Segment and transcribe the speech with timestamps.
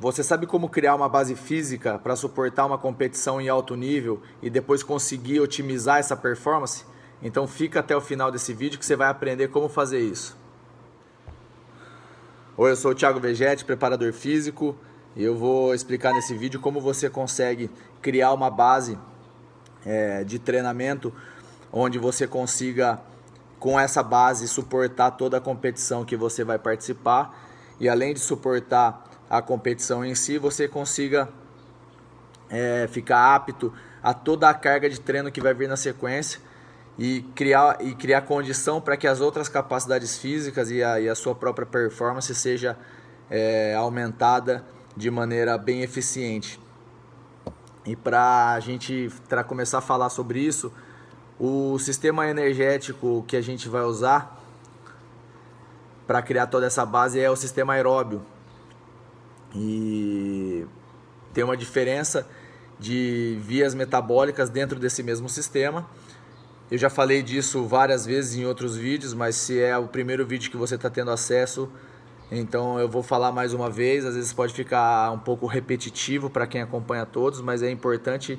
[0.00, 4.48] Você sabe como criar uma base física para suportar uma competição em alto nível e
[4.48, 6.86] depois conseguir otimizar essa performance?
[7.22, 10.34] Então fica até o final desse vídeo que você vai aprender como fazer isso.
[12.56, 14.74] Oi, eu sou o Thiago Vegetti, preparador físico,
[15.14, 17.70] e eu vou explicar nesse vídeo como você consegue
[18.00, 18.98] criar uma base
[19.84, 21.12] é, de treinamento
[21.70, 22.98] onde você consiga,
[23.58, 27.38] com essa base, suportar toda a competição que você vai participar
[27.78, 31.28] e além de suportar a competição em si, você consiga
[32.50, 33.72] é, ficar apto
[34.02, 36.40] a toda a carga de treino que vai vir na sequência
[36.98, 41.14] e criar, e criar condição para que as outras capacidades físicas e a, e a
[41.14, 42.76] sua própria performance seja
[43.30, 44.64] é, aumentada
[44.96, 46.60] de maneira bem eficiente.
[47.86, 50.72] E para a gente pra começar a falar sobre isso,
[51.38, 54.38] o sistema energético que a gente vai usar
[56.06, 58.20] para criar toda essa base é o sistema aeróbio.
[59.54, 60.66] E
[61.32, 62.26] tem uma diferença
[62.78, 65.86] de vias metabólicas dentro desse mesmo sistema.
[66.70, 70.50] Eu já falei disso várias vezes em outros vídeos, mas se é o primeiro vídeo
[70.50, 71.68] que você está tendo acesso,
[72.30, 74.04] então eu vou falar mais uma vez.
[74.04, 78.38] Às vezes pode ficar um pouco repetitivo para quem acompanha todos, mas é importante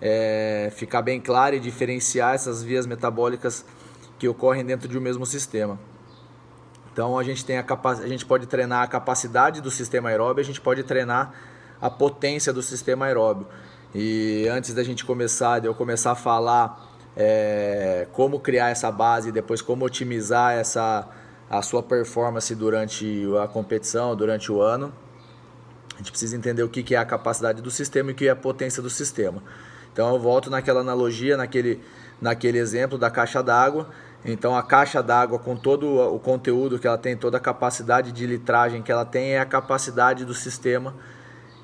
[0.00, 3.64] é, ficar bem claro e diferenciar essas vias metabólicas
[4.18, 5.78] que ocorrem dentro de um mesmo sistema.
[6.96, 8.02] Então a gente tem a, capac...
[8.02, 11.30] a gente pode treinar a capacidade do sistema aeróbio, a gente pode treinar
[11.78, 13.46] a potência do sistema aeróbio.
[13.94, 19.30] E antes da gente começar, de eu começar a falar é, como criar essa base,
[19.30, 21.06] depois como otimizar essa
[21.50, 24.90] a sua performance durante a competição, durante o ano.
[25.96, 28.30] A gente precisa entender o que é a capacidade do sistema e o que é
[28.30, 29.42] a potência do sistema.
[29.92, 31.78] Então eu volto naquela analogia, naquele,
[32.22, 33.86] naquele exemplo da caixa d'água.
[34.26, 38.26] Então a caixa d'água com todo o conteúdo que ela tem, toda a capacidade de
[38.26, 40.92] litragem que ela tem é a capacidade do sistema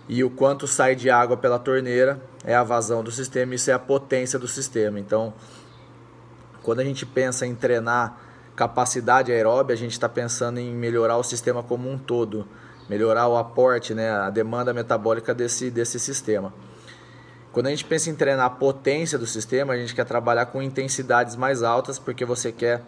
[0.08, 3.74] e o quanto sai de água pela torneira é a vazão do sistema, isso é
[3.74, 5.00] a potência do sistema.
[5.00, 5.34] Então,
[6.62, 8.16] quando a gente pensa em treinar
[8.54, 12.46] capacidade aeróbia, a gente está pensando em melhorar o sistema como um todo,
[12.88, 16.52] melhorar o aporte, né, a demanda metabólica desse, desse sistema.
[17.52, 20.62] Quando a gente pensa em treinar a potência do sistema, a gente quer trabalhar com
[20.62, 22.82] intensidades mais altas, porque você quer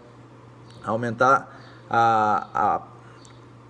[0.83, 2.95] aumentar a, a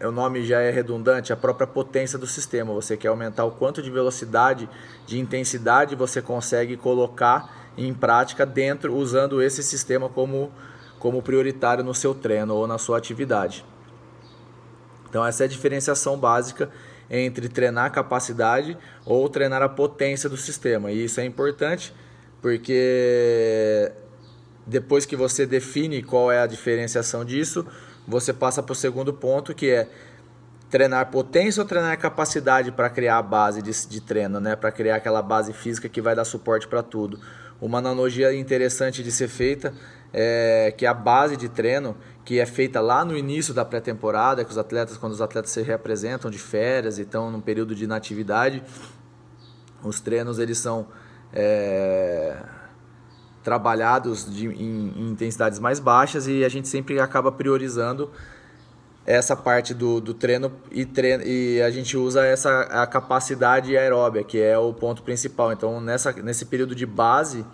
[0.06, 2.74] o nome já é redundante, a própria potência do sistema.
[2.74, 4.68] Você quer aumentar o quanto de velocidade,
[5.06, 10.52] de intensidade você consegue colocar em prática dentro, usando esse sistema como
[10.98, 13.64] como prioritário no seu treino ou na sua atividade.
[15.08, 16.70] Então essa é a diferenciação básica
[17.10, 20.90] entre treinar a capacidade ou treinar a potência do sistema.
[20.90, 21.94] E isso é importante
[22.40, 23.90] porque
[24.66, 27.66] depois que você define qual é a diferenciação disso,
[28.06, 29.88] você passa para o segundo ponto que é
[30.70, 34.56] treinar potência ou treinar capacidade para criar a base de, de treino, né?
[34.56, 37.20] para criar aquela base física que vai dar suporte para tudo.
[37.60, 39.72] Uma analogia interessante de ser feita
[40.12, 44.50] é que a base de treino, que é feita lá no início da pré-temporada, que
[44.50, 48.62] os atletas, quando os atletas se representam de férias e estão num período de inatividade,
[49.82, 50.88] os treinos eles são
[51.32, 52.36] é,
[53.42, 58.10] trabalhados de, em, em intensidades mais baixas e a gente sempre acaba priorizando
[59.06, 64.24] essa parte do, do treino e, treino e a gente usa essa a capacidade aeróbia,
[64.24, 65.52] que é o ponto principal.
[65.52, 67.44] Então, nessa, nesse período de base,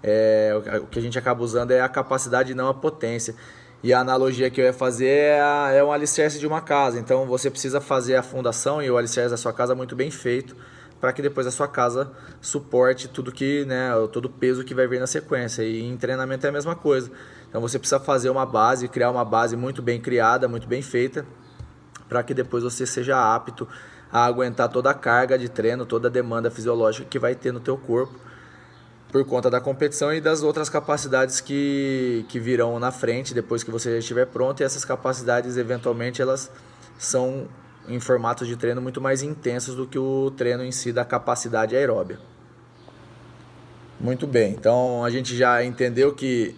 [0.00, 3.34] é, o que a gente acaba usando é a capacidade e não a potência.
[3.84, 6.98] E a analogia que eu ia fazer é, a, é um alicerce de uma casa.
[6.98, 10.56] Então, você precisa fazer a fundação e o alicerce da sua casa muito bem feito
[10.98, 14.86] para que depois a sua casa suporte tudo que, né, todo o peso que vai
[14.86, 15.62] vir na sequência.
[15.62, 17.10] E em treinamento é a mesma coisa.
[17.46, 21.26] Então você precisa fazer uma base, criar uma base muito bem criada, muito bem feita,
[22.08, 23.68] para que depois você seja apto
[24.10, 27.60] a aguentar toda a carga de treino, toda a demanda fisiológica que vai ter no
[27.60, 28.18] teu corpo
[29.14, 33.70] por conta da competição e das outras capacidades que, que virão na frente depois que
[33.70, 36.50] você já estiver pronto e essas capacidades eventualmente elas
[36.98, 37.46] são
[37.86, 41.76] em formatos de treino muito mais intensos do que o treino em si da capacidade
[41.76, 42.18] aeróbia.
[44.00, 46.56] Muito bem, então a gente já entendeu que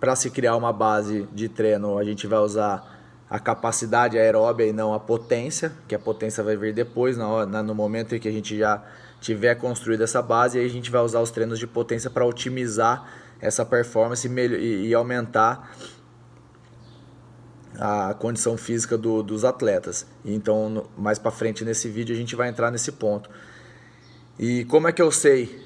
[0.00, 2.98] para se criar uma base de treino a gente vai usar
[3.28, 8.14] a capacidade aeróbia e não a potência, que a potência vai vir depois, no momento
[8.14, 8.82] em que a gente já
[9.20, 13.06] tiver construído essa base, aí a gente vai usar os treinos de potência para otimizar
[13.40, 15.70] essa performance e, e aumentar
[17.78, 20.06] a condição física do, dos atletas.
[20.24, 23.30] Então, mais para frente nesse vídeo a gente vai entrar nesse ponto.
[24.38, 25.64] E como é que eu sei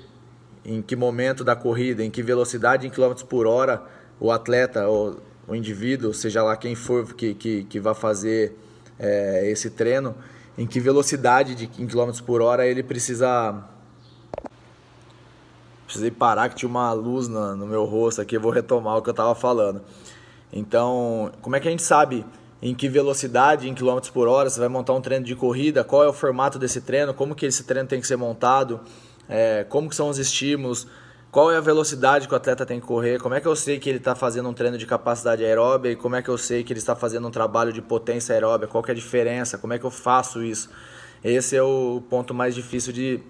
[0.65, 3.83] em que momento da corrida, em que velocidade em quilômetros por hora
[4.19, 8.57] o atleta ou o indivíduo, seja lá quem for que, que, que vai fazer
[8.99, 10.15] é, esse treino,
[10.57, 13.63] em que velocidade de, em quilômetros por hora ele precisa.
[15.85, 19.09] Precisei parar que tinha uma luz no, meu rosto aqui, eu vou retomar o que
[19.09, 19.83] eu estava falando.
[20.53, 22.25] Então, como é que a gente sabe
[22.63, 26.03] em que velocidade, em quilômetros por hora, você vai montar um treino de corrida, qual
[26.03, 28.81] é o formato desse treino, como que esse treino tem que ser montado,
[29.29, 30.87] é, como que são os estímulos,
[31.35, 33.81] qual é a velocidade que o atleta tem que correr, como é que eu sei
[33.81, 35.91] que ele está fazendo um treino de capacidade aeróbica?
[35.93, 38.71] E como é que eu sei que ele está fazendo um trabalho de potência aeróbica,
[38.71, 40.71] qual é a diferença, como é que eu faço isso.
[41.25, 43.21] Esse é o ponto mais difícil de,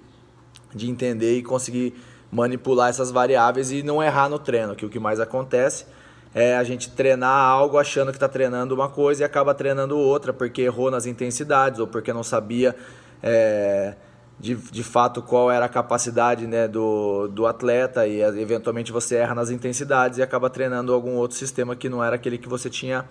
[0.74, 1.94] de entender e conseguir
[2.30, 5.86] manipular essas variáveis e não errar no treino, que o que mais acontece
[6.34, 10.30] é a gente treinar algo achando que está treinando uma coisa e acaba treinando outra
[10.30, 12.76] porque errou nas intensidades ou porque não sabia
[13.22, 13.94] é,
[14.38, 19.34] de, de fato qual era a capacidade né, do, do atleta e eventualmente você erra
[19.34, 23.04] nas intensidades e acaba treinando algum outro sistema que não era aquele que você tinha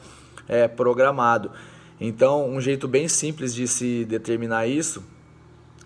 [0.48, 1.52] é, programado.
[2.00, 5.04] Então, um jeito bem simples de se determinar isso,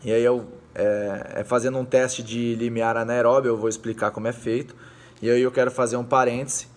[0.03, 4.27] e aí eu, é, é fazendo um teste de limiar anaeróbio, eu vou explicar como
[4.27, 4.75] é feito,
[5.21, 6.67] e aí eu quero fazer um parêntese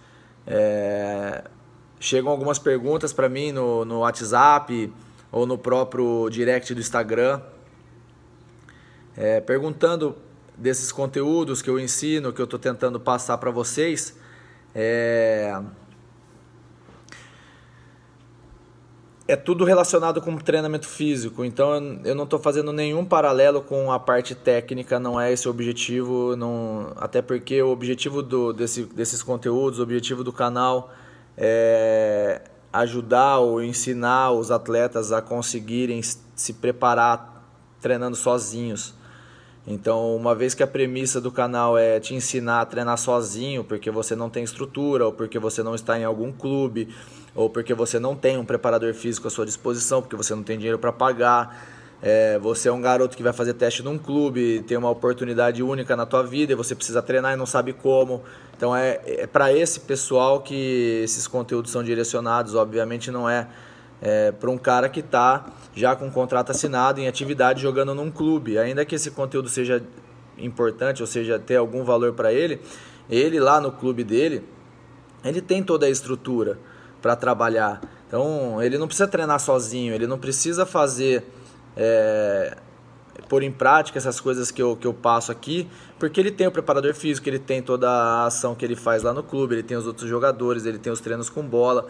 [0.46, 1.44] é,
[1.98, 4.92] chegam algumas perguntas para mim no, no WhatsApp
[5.30, 7.40] ou no próprio direct do Instagram,
[9.20, 10.16] é, perguntando
[10.56, 14.16] desses conteúdos que eu ensino, que eu estou tentando passar para vocês.
[14.74, 15.60] É,
[19.28, 24.00] é tudo relacionado com treinamento físico, então eu não estou fazendo nenhum paralelo com a
[24.00, 29.22] parte técnica, não é esse o objetivo, não, até porque o objetivo do, desse, desses
[29.22, 30.90] conteúdos, o objetivo do canal
[31.36, 32.40] é
[32.72, 37.44] ajudar ou ensinar os atletas a conseguirem se preparar
[37.82, 38.98] treinando sozinhos.
[39.70, 43.88] Então, uma vez que a premissa do canal é te ensinar a treinar sozinho, porque
[43.88, 46.88] você não tem estrutura, ou porque você não está em algum clube,
[47.36, 50.58] ou porque você não tem um preparador físico à sua disposição, porque você não tem
[50.58, 51.64] dinheiro para pagar,
[52.02, 55.94] é, você é um garoto que vai fazer teste num clube, tem uma oportunidade única
[55.94, 58.24] na tua vida e você precisa treinar e não sabe como.
[58.56, 63.46] Então é, é para esse pessoal que esses conteúdos são direcionados, obviamente não é,
[64.00, 68.10] é para um cara que está já com um contrato assinado em atividade jogando num
[68.10, 68.58] clube.
[68.58, 69.82] Ainda que esse conteúdo seja
[70.38, 72.60] importante, ou seja, ter algum valor para ele,
[73.08, 74.42] ele lá no clube dele,
[75.24, 76.58] ele tem toda a estrutura
[77.02, 77.80] para trabalhar.
[78.08, 81.24] Então ele não precisa treinar sozinho, ele não precisa fazer
[81.76, 82.56] é,
[83.28, 85.68] pôr em prática essas coisas que eu, que eu passo aqui,
[85.98, 89.12] porque ele tem o preparador físico, ele tem toda a ação que ele faz lá
[89.12, 91.86] no clube, ele tem os outros jogadores, ele tem os treinos com bola.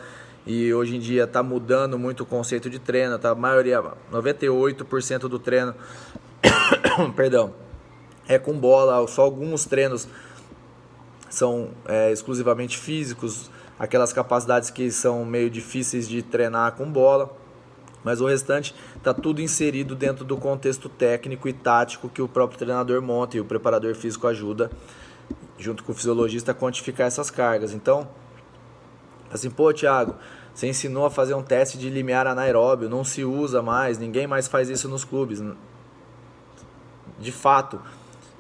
[0.47, 3.31] E hoje em dia está mudando muito o conceito de treino, tá?
[3.31, 5.75] A maioria, 98% do treino,
[7.15, 7.55] perdão,
[8.27, 10.09] é com bola, só alguns treinos
[11.29, 17.35] são é, exclusivamente físicos, aquelas capacidades que são meio difíceis de treinar com bola,
[18.03, 22.59] mas o restante está tudo inserido dentro do contexto técnico e tático que o próprio
[22.59, 24.71] treinador monta e o preparador físico ajuda,
[25.59, 27.73] junto com o fisiologista, a quantificar essas cargas.
[27.73, 28.09] Então,
[29.33, 30.15] assim, pô, Thiago,
[30.55, 34.49] você ensinou a fazer um teste de limiar anaeróbio, não se usa mais, ninguém mais
[34.49, 35.43] faz isso nos clubes.
[37.19, 37.81] De fato,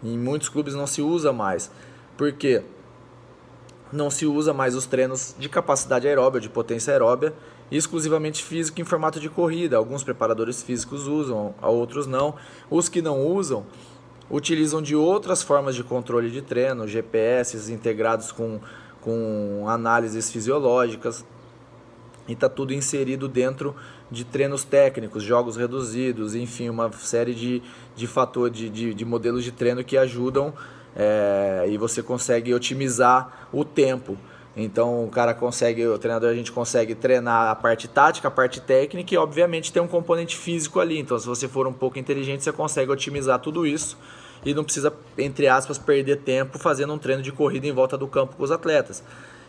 [0.03, 1.71] em muitos clubes não se usa mais.
[2.17, 2.63] Por quê?
[3.93, 7.35] não se usa mais os treinos de capacidade aeróbia, de potência aeróbia,
[7.71, 9.77] exclusivamente físico em formato de corrida.
[9.77, 12.35] Alguns preparadores físicos usam, outros não.
[12.71, 13.67] Os que não usam
[14.31, 18.61] utilizam de outras formas de controle de treino, GPS integrados com,
[19.01, 21.25] com análises fisiológicas.
[22.29, 23.75] E está tudo inserido dentro
[24.11, 27.63] de treinos técnicos, jogos reduzidos, enfim, uma série de,
[27.97, 30.53] de fatores, de, de, de modelos de treino que ajudam
[30.95, 34.17] é, e você consegue otimizar o tempo.
[34.57, 38.61] Então o cara consegue, o treinador a gente consegue treinar a parte tática, a parte
[38.61, 40.99] técnica e obviamente tem um componente físico ali.
[40.99, 43.97] Então se você for um pouco inteligente, você consegue otimizar tudo isso
[44.45, 48.09] e não precisa, entre aspas, perder tempo fazendo um treino de corrida em volta do
[48.09, 49.03] campo com os atletas.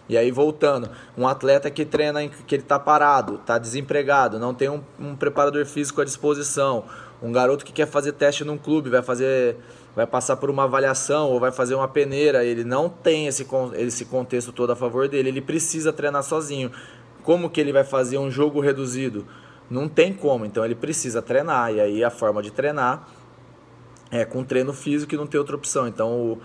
[0.09, 4.69] E aí voltando, um atleta que treina, que ele está parado, está desempregado, não tem
[4.69, 6.83] um, um preparador físico à disposição,
[7.21, 9.57] um garoto que quer fazer teste num clube, vai fazer
[9.95, 14.05] vai passar por uma avaliação ou vai fazer uma peneira, ele não tem esse, esse
[14.05, 16.71] contexto todo a favor dele, ele precisa treinar sozinho.
[17.23, 19.27] Como que ele vai fazer um jogo reduzido?
[19.69, 23.07] Não tem como, então ele precisa treinar, e aí a forma de treinar
[24.11, 25.87] é com treino físico e não tem outra opção.
[25.87, 26.37] Então,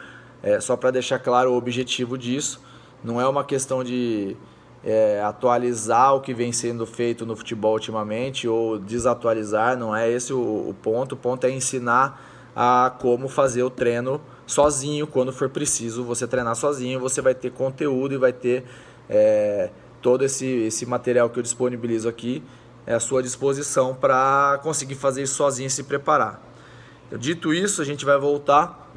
[0.42, 2.62] é, só para deixar claro o objetivo disso,
[3.02, 4.36] não é uma questão de
[4.84, 10.32] é, atualizar o que vem sendo feito no futebol ultimamente ou desatualizar, não é esse
[10.32, 11.12] o, o ponto.
[11.12, 12.22] O ponto é ensinar
[12.54, 17.50] a como fazer o treino sozinho quando for preciso você treinar sozinho você vai ter
[17.50, 18.64] conteúdo e vai ter
[19.10, 19.70] é,
[20.00, 22.42] todo esse, esse material que eu disponibilizo aqui
[22.86, 26.40] à sua disposição para conseguir fazer isso sozinho e se preparar.
[27.12, 28.90] Dito isso, a gente vai voltar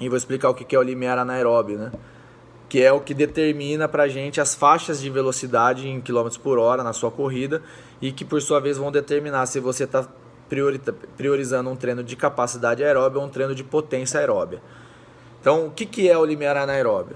[0.00, 1.92] e vou explicar o que é o limiar anaeróbio, né?
[2.72, 6.58] que é o que determina para a gente as faixas de velocidade em quilômetros por
[6.58, 7.62] hora na sua corrida
[8.00, 10.08] e que por sua vez vão determinar se você está
[11.18, 14.62] priorizando um treino de capacidade aeróbia ou um treino de potência aeróbia.
[15.38, 17.14] Então, o que, que é o limiar anaeróbio?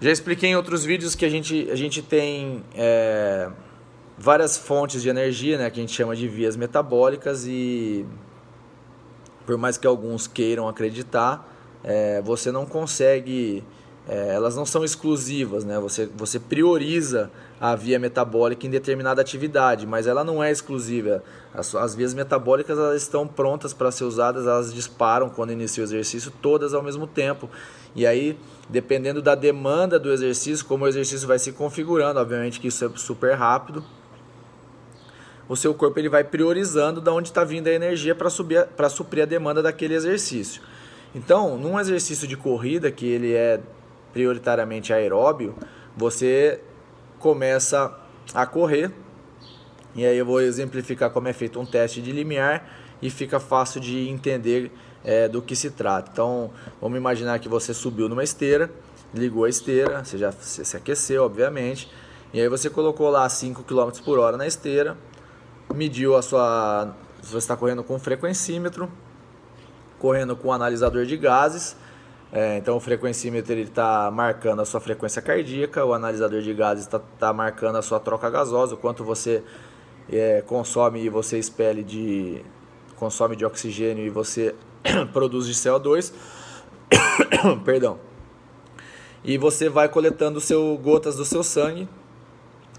[0.00, 3.50] Já expliquei em outros vídeos que a gente, a gente tem é,
[4.16, 8.06] várias fontes de energia, né, que a gente chama de vias metabólicas e
[9.46, 11.48] por mais que alguns queiram acreditar,
[11.82, 13.64] é, você não consegue
[14.06, 15.78] é, elas não são exclusivas, né?
[15.78, 21.22] Você, você prioriza a via metabólica em determinada atividade, mas ela não é exclusiva.
[21.54, 25.86] As, as vias metabólicas elas estão prontas para ser usadas, elas disparam quando inicia o
[25.86, 27.48] exercício, todas ao mesmo tempo.
[27.96, 32.68] E aí, dependendo da demanda do exercício, como o exercício vai se configurando, obviamente que
[32.68, 33.82] isso é super rápido,
[35.48, 39.26] o seu corpo ele vai priorizando de onde está vindo a energia para suprir a
[39.26, 40.62] demanda daquele exercício.
[41.14, 43.60] Então, num exercício de corrida que ele é
[44.12, 45.54] prioritariamente aeróbio,
[45.96, 46.60] você
[47.18, 47.94] começa
[48.32, 48.90] a correr.
[49.94, 52.68] E aí eu vou exemplificar como é feito um teste de limiar
[53.00, 54.72] e fica fácil de entender
[55.04, 56.10] é, do que se trata.
[56.12, 58.70] Então, vamos imaginar que você subiu numa esteira,
[59.12, 61.88] ligou a esteira, você já se aqueceu, obviamente,
[62.32, 64.96] e aí você colocou lá 5 km por hora na esteira,
[65.72, 66.94] mediu a sua.
[67.22, 68.90] Você está correndo com frequencímetro,
[69.98, 71.76] correndo com analisador de gases
[72.36, 76.98] é, então o frequencímetro está marcando a sua frequência cardíaca, o analisador de gases está
[76.98, 79.40] tá marcando a sua troca gasosa, o quanto você
[80.10, 82.44] é, consome e você expele de
[82.96, 84.52] consome de oxigênio e você
[85.12, 86.12] produz de CO2.
[87.64, 88.00] Perdão.
[89.22, 91.88] E você vai coletando seu gotas do seu sangue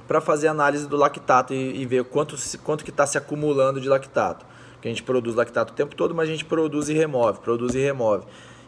[0.07, 3.89] para fazer análise do lactato e, e ver quanto, quanto que está se acumulando de
[3.89, 4.45] lactato.
[4.73, 7.73] Porque a gente produz lactato o tempo todo, mas a gente produz e remove, produz
[7.75, 8.25] e remove.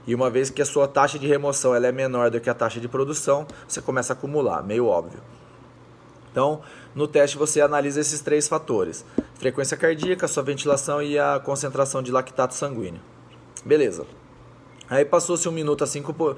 [0.07, 2.53] E uma vez que a sua taxa de remoção ela é menor do que a
[2.53, 5.19] taxa de produção, você começa a acumular, meio óbvio.
[6.31, 6.61] Então,
[6.95, 12.11] no teste você analisa esses três fatores: frequência cardíaca, sua ventilação e a concentração de
[12.11, 13.01] lactato sanguíneo.
[13.65, 14.05] Beleza.
[14.89, 16.37] Aí passou-se um minuto a 5 por...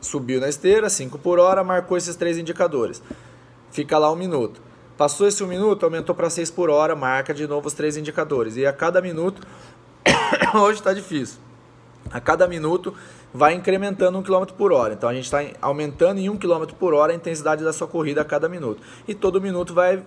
[0.00, 3.02] subiu na esteira, 5 por hora, marcou esses três indicadores.
[3.70, 4.60] Fica lá um minuto.
[4.96, 8.56] Passou esse um minuto, aumentou para 6 por hora, marca de novo os três indicadores.
[8.56, 9.46] E a cada minuto,
[10.54, 11.48] hoje está difícil
[12.10, 12.94] a cada minuto
[13.32, 14.94] vai incrementando um km por hora.
[14.94, 18.22] Então a gente está aumentando em um km por hora a intensidade da sua corrida
[18.22, 18.82] a cada minuto.
[19.06, 20.02] E todo minuto vai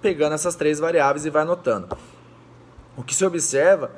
[0.00, 1.96] pegando essas três variáveis e vai anotando.
[2.96, 3.90] O que se observa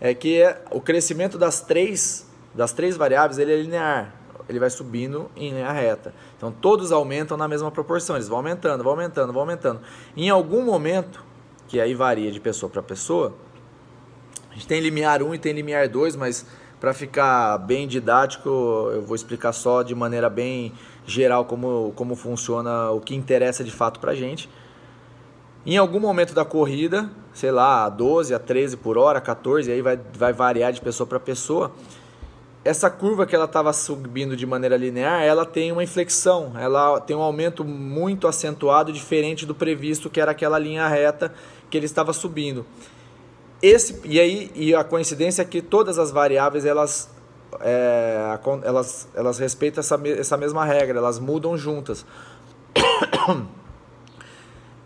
[0.00, 4.13] é que o crescimento das três, das três variáveis ele é linear.
[4.48, 6.14] Ele vai subindo em linha reta.
[6.36, 8.16] Então todos aumentam na mesma proporção.
[8.16, 9.80] Eles vão aumentando, vão aumentando, vão aumentando.
[10.16, 11.24] Em algum momento,
[11.66, 13.34] que aí varia de pessoa para pessoa,
[14.50, 16.46] a gente tem limiar 1 e tem limiar 2, mas
[16.78, 18.48] para ficar bem didático,
[18.92, 20.72] eu vou explicar só de maneira bem
[21.06, 24.48] geral como, como funciona o que interessa de fato para a gente.
[25.66, 29.80] Em algum momento da corrida, sei lá, a 12, a 13 por hora, 14, aí
[29.80, 31.72] vai, vai variar de pessoa para pessoa.
[32.64, 37.14] Essa curva que ela estava subindo de maneira linear, ela tem uma inflexão, ela tem
[37.14, 41.34] um aumento muito acentuado, diferente do previsto, que era aquela linha reta
[41.68, 42.64] que ele estava subindo.
[43.60, 47.10] Esse, e aí e a coincidência é que todas as variáveis elas,
[47.60, 52.06] é, elas, elas respeitam essa, essa mesma regra, elas mudam juntas.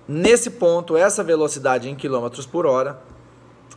[0.08, 3.00] Nesse ponto, essa velocidade em quilômetros por hora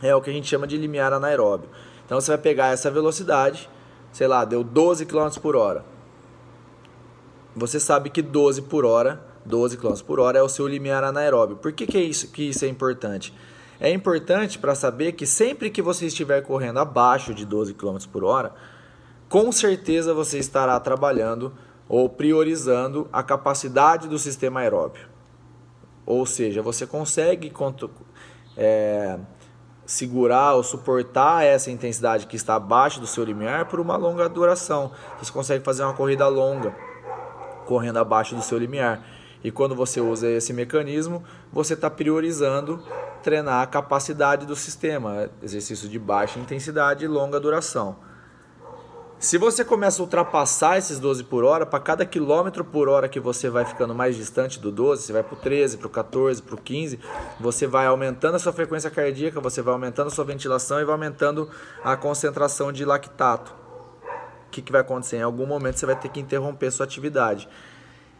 [0.02, 1.68] é o que a gente chama de limiar anaeróbio.
[2.04, 3.70] Então você vai pegar essa velocidade,
[4.12, 5.84] sei lá, deu 12 km por hora.
[7.56, 11.56] Você sabe que 12 por hora, 12 km por hora é o seu limiar anaeróbio.
[11.56, 13.34] Por que, que, é isso, que isso é importante?
[13.80, 18.22] É importante para saber que sempre que você estiver correndo abaixo de 12 km por
[18.22, 18.54] hora,
[19.28, 21.52] com certeza você estará trabalhando
[21.88, 25.08] ou priorizando a capacidade do sistema aeróbio.
[26.06, 27.52] Ou seja, você consegue
[28.56, 29.18] é,
[29.84, 34.92] segurar ou suportar essa intensidade que está abaixo do seu limiar por uma longa duração.
[35.20, 36.74] Você consegue fazer uma corrida longa
[37.66, 39.04] correndo abaixo do seu limiar.
[39.42, 42.82] E quando você usa esse mecanismo, você está priorizando
[43.22, 47.96] treinar a capacidade do sistema, exercício de baixa intensidade e longa duração.
[49.22, 53.20] Se você começa a ultrapassar esses 12 por hora, para cada quilômetro por hora que
[53.20, 56.42] você vai ficando mais distante do 12, você vai para o 13, para o 14,
[56.42, 56.98] para o 15,
[57.38, 60.94] você vai aumentando a sua frequência cardíaca, você vai aumentando a sua ventilação e vai
[60.94, 61.48] aumentando
[61.84, 63.54] a concentração de lactato.
[64.48, 65.18] O que, que vai acontecer?
[65.18, 67.48] Em algum momento você vai ter que interromper sua atividade.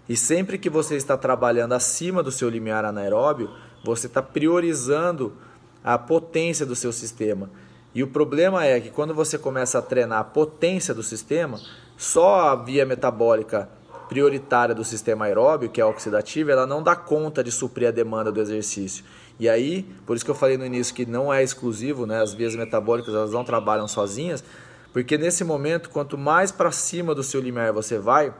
[0.09, 3.51] E sempre que você está trabalhando acima do seu limiar anaeróbio,
[3.85, 5.37] você está priorizando
[5.83, 7.51] a potência do seu sistema.
[7.95, 11.61] E o problema é que quando você começa a treinar a potência do sistema,
[11.97, 13.69] só a via metabólica
[14.09, 17.91] prioritária do sistema aeróbio, que é a oxidativa, ela não dá conta de suprir a
[17.91, 19.05] demanda do exercício.
[19.39, 22.21] E aí, por isso que eu falei no início que não é exclusivo, né?
[22.21, 24.45] As vias metabólicas elas não trabalham sozinhas,
[24.93, 28.35] porque nesse momento, quanto mais para cima do seu limiar você vai,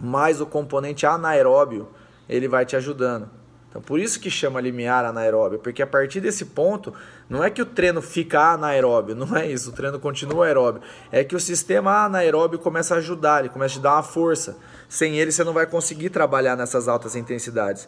[0.00, 1.88] mais o componente anaeróbio
[2.28, 3.28] ele vai te ajudando.
[3.76, 6.94] Então, por isso que chama limiar anaeróbio, porque a partir desse ponto,
[7.28, 10.80] não é que o treino fica anaeróbio, não é isso, o treino continua aeróbio.
[11.12, 14.56] É que o sistema anaeróbio começa a ajudar, ele começa a te dar uma força.
[14.88, 17.86] Sem ele, você não vai conseguir trabalhar nessas altas intensidades.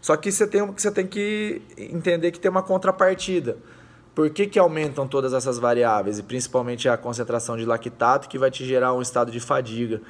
[0.00, 3.58] Só que você tem, você tem que entender que tem uma contrapartida.
[4.14, 6.18] Por que, que aumentam todas essas variáveis?
[6.18, 10.00] E principalmente a concentração de lactato, que vai te gerar um estado de fadiga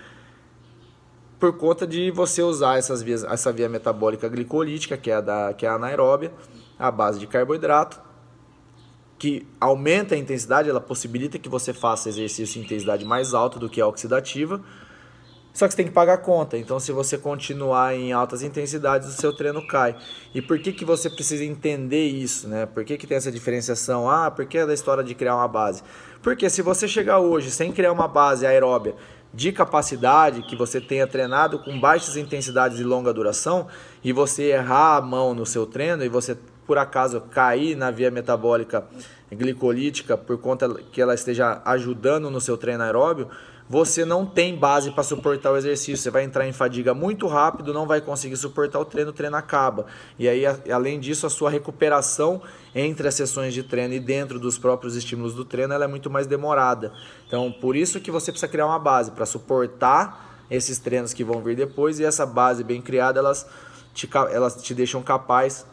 [1.38, 5.54] por conta de você usar essas vias, essa via metabólica glicolítica, que é a, da,
[5.54, 6.32] que é a anaeróbia,
[6.78, 8.00] a base de carboidrato,
[9.18, 13.68] que aumenta a intensidade, ela possibilita que você faça exercício em intensidade mais alta do
[13.68, 14.60] que a oxidativa,
[15.56, 16.58] só que você tem que pagar a conta.
[16.58, 19.96] Então, se você continuar em altas intensidades, o seu treino cai.
[20.34, 22.46] E por que, que você precisa entender isso?
[22.46, 22.66] Né?
[22.66, 24.08] Por que, que tem essa diferenciação?
[24.08, 25.82] Ah, por que é da história de criar uma base?
[26.22, 28.96] Porque se você chegar hoje sem criar uma base aeróbia
[29.36, 33.66] de capacidade que você tenha treinado com baixas intensidades e longa duração
[34.02, 38.10] e você errar a mão no seu treino e você por acaso cair na via
[38.10, 38.86] metabólica
[39.30, 43.28] glicolítica por conta que ela esteja ajudando no seu treino aeróbio,
[43.68, 45.96] você não tem base para suportar o exercício.
[45.96, 49.36] Você vai entrar em fadiga muito rápido, não vai conseguir suportar o treino, o treino
[49.36, 49.86] acaba.
[50.18, 52.40] E aí, além disso, a sua recuperação
[52.74, 56.08] entre as sessões de treino e dentro dos próprios estímulos do treino ela é muito
[56.08, 56.92] mais demorada.
[57.26, 61.42] Então, por isso que você precisa criar uma base para suportar esses treinos que vão
[61.42, 63.48] vir depois e essa base bem criada, elas
[63.92, 65.66] te, elas te deixam capaz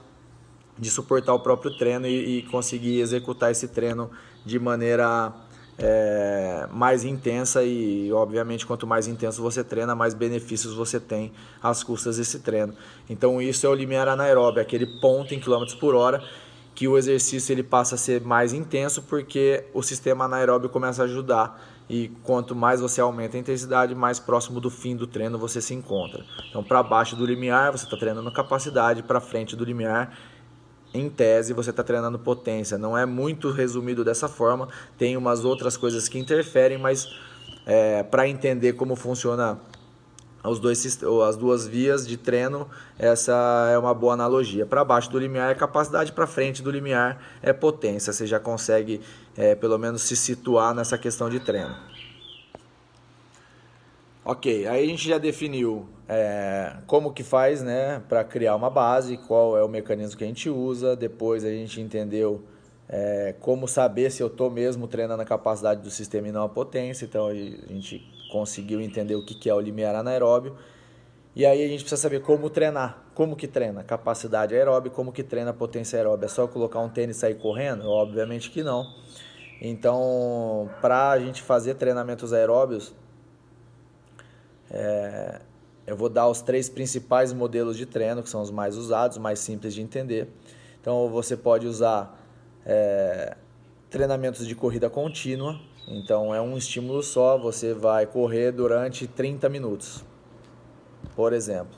[0.79, 4.09] de suportar o próprio treino e, e conseguir executar esse treino
[4.43, 5.31] de maneira
[5.77, 11.31] é, mais intensa e, obviamente, quanto mais intenso você treina, mais benefícios você tem
[11.61, 12.73] às custas desse treino.
[13.09, 16.23] Então, isso é o limiar anaeróbio, aquele ponto em quilômetros por hora
[16.75, 21.05] que o exercício ele passa a ser mais intenso porque o sistema anaeróbio começa a
[21.05, 25.61] ajudar e quanto mais você aumenta a intensidade, mais próximo do fim do treino você
[25.61, 26.23] se encontra.
[26.49, 30.17] Então, para baixo do limiar, você está treinando capacidade, para frente do limiar,
[30.93, 32.77] em tese você está treinando potência.
[32.77, 37.07] Não é muito resumido dessa forma, tem umas outras coisas que interferem, mas
[37.65, 39.59] é, para entender como funciona
[40.43, 42.67] os dois, as duas vias de treino,
[42.99, 44.65] essa é uma boa analogia.
[44.65, 48.11] Para baixo do limiar é capacidade, para frente do limiar é potência.
[48.11, 48.99] Você já consegue,
[49.37, 51.73] é, pelo menos, se situar nessa questão de treino.
[54.25, 59.17] Ok, aí a gente já definiu é, como que faz né, para criar uma base,
[59.17, 60.95] qual é o mecanismo que a gente usa.
[60.95, 62.41] Depois a gente entendeu
[62.87, 66.47] é, como saber se eu estou mesmo treinando a capacidade do sistema e não a
[66.47, 67.03] potência.
[67.03, 70.55] Então a gente conseguiu entender o que, que é o limiar anaeróbio.
[71.35, 73.03] E aí a gente precisa saber como treinar.
[73.13, 73.83] Como que treina?
[73.83, 76.27] Capacidade aeróbica, como que treina potência aeróbica?
[76.27, 77.89] É só colocar um tênis e sair correndo?
[77.89, 78.85] Obviamente que não.
[79.59, 82.93] Então, para a gente fazer treinamentos aeróbios,
[84.73, 85.39] é,
[85.85, 89.39] eu vou dar os três principais modelos de treino, que são os mais usados, mais
[89.39, 90.27] simples de entender.
[90.81, 92.19] Então, você pode usar
[92.65, 93.37] é,
[93.89, 95.59] treinamentos de corrida contínua.
[95.87, 100.03] Então, é um estímulo só, você vai correr durante 30 minutos,
[101.15, 101.77] por exemplo.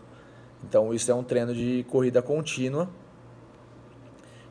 [0.63, 2.87] Então, isso é um treino de corrida contínua,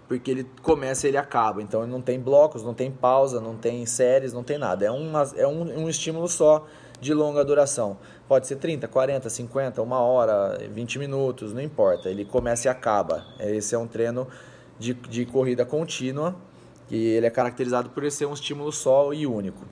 [0.06, 1.62] porque ele começa e ele acaba.
[1.62, 4.84] Então, não tem blocos, não tem pausa, não tem séries, não tem nada.
[4.84, 6.66] É, uma, é um, um estímulo só
[7.00, 7.98] de longa duração.
[8.26, 12.08] Pode ser 30, 40, 50, uma hora, 20 minutos, não importa.
[12.08, 13.24] Ele começa e acaba.
[13.38, 14.26] Esse é um treino
[14.78, 16.34] de, de corrida contínua
[16.90, 19.64] e ele é caracterizado por ser um estímulo só e único.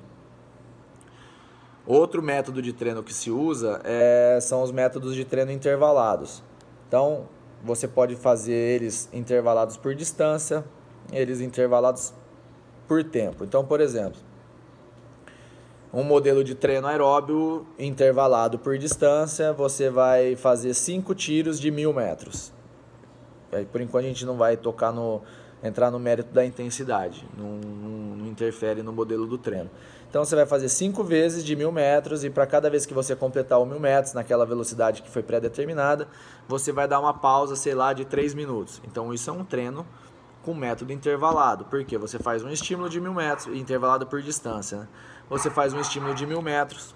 [1.86, 6.42] Outro método de treino que se usa é, são os métodos de treino intervalados.
[6.86, 7.28] Então,
[7.62, 10.64] você pode fazer eles intervalados por distância,
[11.12, 12.12] eles intervalados
[12.86, 13.44] por tempo.
[13.44, 14.20] Então, por exemplo,
[15.92, 21.92] um modelo de treino aeróbio intervalado por distância, você vai fazer cinco tiros de mil
[21.92, 22.52] metros.
[23.52, 25.20] Aí, por enquanto a gente não vai tocar no
[25.62, 29.70] entrar no mérito da intensidade, não, não, não interfere no modelo do treino.
[30.10, 33.14] Então você vai fazer cinco vezes de mil metros e para cada vez que você
[33.14, 36.08] completar o mil metros naquela velocidade que foi pré-determinada,
[36.48, 38.82] você vai dar uma pausa, sei lá, de três minutos.
[38.84, 39.86] Então isso é um treino
[40.44, 44.78] com método intervalado, porque você faz um estímulo de mil metros, intervalado por distância.
[44.78, 44.88] Né?
[45.32, 46.94] Você faz um estímulo de mil metros,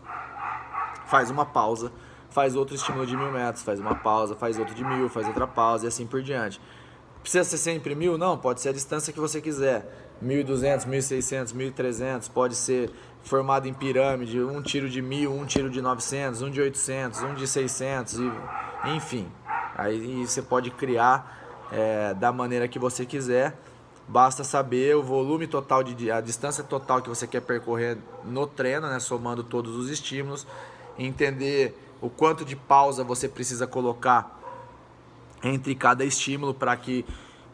[1.06, 1.90] faz uma pausa,
[2.28, 5.46] faz outro estímulo de mil metros, faz uma pausa, faz outro de mil, faz outra
[5.46, 6.60] pausa e assim por diante.
[7.22, 8.18] Precisa ser sempre mil?
[8.18, 10.10] Não, pode ser a distância que você quiser.
[10.22, 12.90] 1.200, 1.600, 1.300, pode ser
[13.22, 17.34] formado em pirâmide, um tiro de 1.000, um tiro de 900, um de 800, um
[17.34, 18.18] de 600,
[18.84, 19.32] enfim.
[19.74, 23.58] Aí você pode criar é, da maneira que você quiser.
[24.08, 28.88] Basta saber o volume total, de, a distância total que você quer percorrer no treino,
[28.88, 30.46] né, somando todos os estímulos,
[30.96, 34.40] entender o quanto de pausa você precisa colocar
[35.42, 37.04] entre cada estímulo para que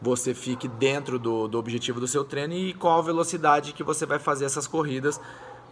[0.01, 4.05] você fique dentro do, do objetivo do seu treino e qual a velocidade que você
[4.05, 5.19] vai fazer essas corridas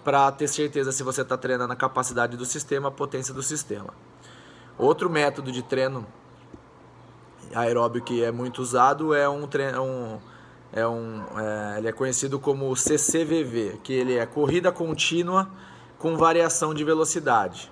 [0.04, 3.94] para ter certeza se você está treinando a capacidade do sistema, a potência do sistema.
[4.78, 6.08] Outro método de treino
[7.54, 10.20] aeróbio que é muito usado é um treino, um,
[10.74, 15.50] é um, é, ele é conhecido como CCVV, que ele é corrida contínua
[15.98, 17.72] com variação de velocidade.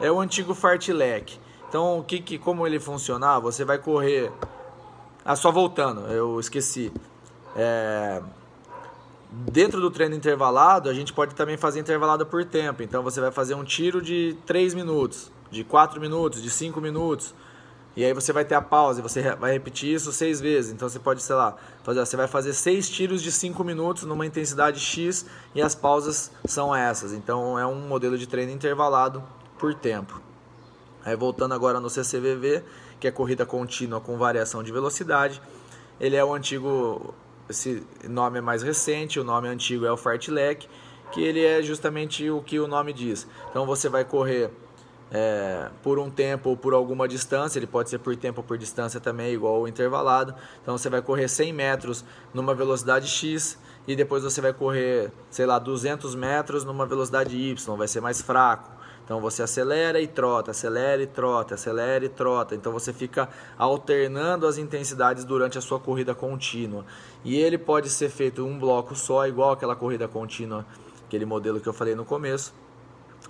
[0.00, 1.38] É o antigo fartlek.
[1.68, 3.38] Então, o que, que, como ele funcionar?
[3.40, 4.32] Você vai correr.
[5.24, 6.92] Ah, só voltando, eu esqueci.
[7.54, 8.22] É...
[9.30, 12.82] Dentro do treino intervalado, a gente pode também fazer intervalado por tempo.
[12.82, 17.34] Então, você vai fazer um tiro de 3 minutos, de 4 minutos, de 5 minutos.
[17.96, 20.72] E aí você vai ter a pausa, você vai repetir isso seis vezes.
[20.72, 24.78] Então você pode, sei lá, você vai fazer seis tiros de 5 minutos numa intensidade
[24.80, 27.12] X e as pausas são essas.
[27.12, 29.22] Então é um modelo de treino intervalado
[29.58, 30.20] por tempo.
[31.04, 32.62] Aí voltando agora no CCVV,
[32.98, 35.40] que é corrida contínua com variação de velocidade.
[35.98, 37.14] Ele é o antigo,
[37.48, 40.68] esse nome é mais recente, o nome antigo é o fartlek,
[41.10, 43.26] que ele é justamente o que o nome diz.
[43.50, 44.50] Então você vai correr
[45.10, 48.56] é, por um tempo ou por alguma distância, ele pode ser por tempo ou por
[48.56, 50.34] distância também, igual o intervalado.
[50.62, 55.46] Então você vai correr 100 metros numa velocidade X e depois você vai correr, sei
[55.46, 58.70] lá, 200 metros numa velocidade Y, vai ser mais fraco.
[59.04, 62.54] Então você acelera e trota, acelera e trota, acelera e trota.
[62.54, 66.84] Então você fica alternando as intensidades durante a sua corrida contínua.
[67.24, 70.64] E ele pode ser feito um bloco só, igual aquela corrida contínua,
[71.08, 72.54] aquele modelo que eu falei no começo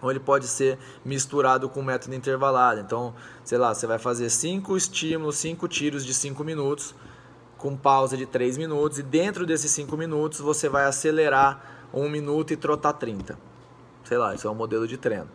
[0.00, 2.80] ou ele pode ser misturado com método intervalado.
[2.80, 6.94] Então, sei lá, você vai fazer cinco estímulos, cinco tiros de 5 minutos,
[7.58, 12.52] com pausa de 3 minutos, e dentro desses 5 minutos você vai acelerar um minuto
[12.52, 13.38] e trotar 30.
[14.04, 15.28] Sei lá, isso é um modelo de treino.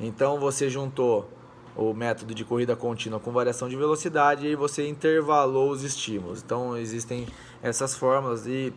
[0.00, 1.30] Então você juntou
[1.76, 6.42] o método de corrida contínua com variação de velocidade e você intervalou os estímulos.
[6.42, 7.26] Então existem
[7.62, 8.72] essas fórmulas e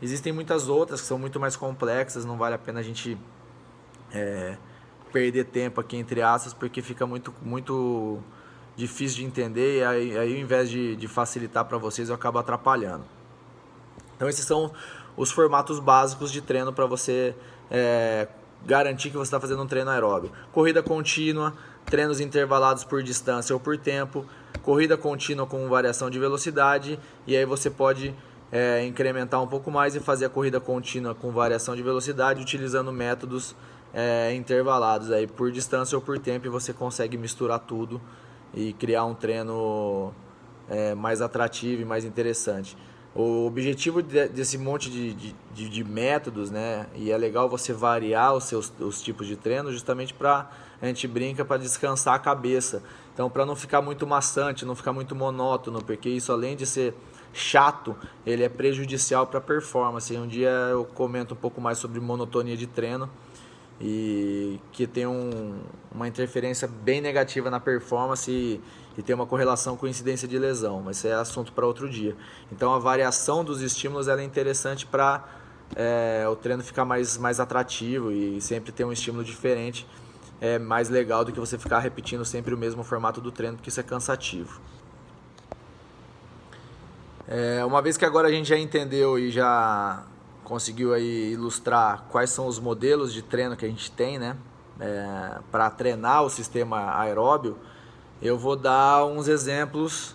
[0.00, 3.18] existem muitas outras que são muito mais complexas, não vale a pena a gente
[4.12, 4.56] é,
[5.12, 8.18] perder tempo aqui entre aspas, porque fica muito, muito
[8.76, 12.38] difícil de entender e aí, aí ao invés de, de facilitar para vocês eu acabo
[12.38, 13.04] atrapalhando.
[14.16, 14.72] Então esses são
[15.16, 17.34] os formatos básicos de treino para você
[17.70, 18.28] é,
[18.64, 20.30] garantir que você está fazendo um treino aeróbio.
[20.52, 24.26] Corrida contínua, treinos intervalados por distância ou por tempo,
[24.62, 28.14] corrida contínua com variação de velocidade e aí você pode
[28.50, 32.92] é, incrementar um pouco mais e fazer a corrida contínua com variação de velocidade utilizando
[32.92, 33.54] métodos
[33.96, 37.98] é, intervalados aí por distância ou por tempo e você consegue misturar tudo
[38.52, 40.12] e criar um treino
[40.68, 42.76] é, mais atrativo e mais interessante.
[43.14, 46.86] O objetivo de, desse monte de, de, de, métodos, né?
[46.94, 50.50] E é legal você variar os seus os tipos de treino justamente para
[50.82, 52.82] a gente brinca para descansar a cabeça.
[53.14, 56.92] Então, para não ficar muito maçante, não ficar muito monótono, porque isso além de ser
[57.32, 60.14] chato, ele é prejudicial para a performance.
[60.14, 63.08] Um dia eu comento um pouco mais sobre monotonia de treino
[63.80, 65.58] e que tem um,
[65.92, 68.60] uma interferência bem negativa na performance e,
[68.96, 72.16] e tem uma correlação com incidência de lesão, mas isso é assunto para outro dia.
[72.50, 75.24] Então a variação dos estímulos é interessante para
[75.74, 79.86] é, o treino ficar mais, mais atrativo e sempre ter um estímulo diferente.
[80.40, 83.70] É mais legal do que você ficar repetindo sempre o mesmo formato do treino, porque
[83.70, 84.60] isso é cansativo.
[87.28, 90.04] É, uma vez que agora a gente já entendeu e já
[90.46, 94.36] conseguiu aí ilustrar quais são os modelos de treino que a gente tem, né?
[94.78, 97.58] É, para treinar o sistema aeróbio,
[98.22, 100.14] eu vou dar uns exemplos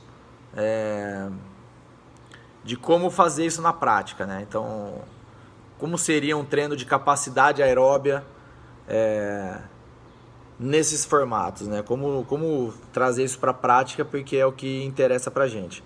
[0.55, 1.27] é,
[2.63, 4.45] de como fazer isso na prática, né?
[4.47, 5.01] Então,
[5.77, 8.23] como seria um treino de capacidade aeróbia
[8.87, 9.59] é,
[10.57, 11.83] nesses formatos, né?
[11.83, 15.83] Como, como trazer isso para a prática, porque é o que interessa para gente.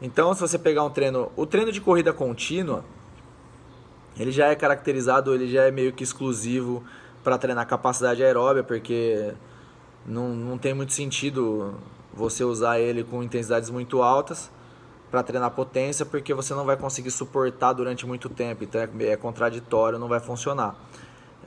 [0.00, 2.84] Então, se você pegar um treino, o treino de corrida contínua,
[4.18, 6.82] ele já é caracterizado, ele já é meio que exclusivo
[7.22, 9.34] para treinar capacidade aeróbia, porque
[10.06, 11.74] não, não tem muito sentido
[12.12, 14.50] você usar ele com intensidades muito altas
[15.10, 19.16] para treinar potência, porque você não vai conseguir suportar durante muito tempo, então é, é
[19.16, 20.76] contraditório, não vai funcionar.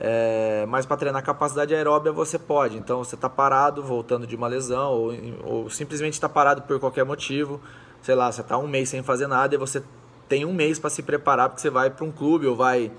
[0.00, 4.46] É, mas para treinar capacidade aeróbia você pode, então você está parado, voltando de uma
[4.46, 5.12] lesão, ou,
[5.44, 7.60] ou simplesmente está parado por qualquer motivo,
[8.00, 9.82] sei lá, você está um mês sem fazer nada e você
[10.28, 12.92] tem um mês para se preparar porque você vai para um clube ou vai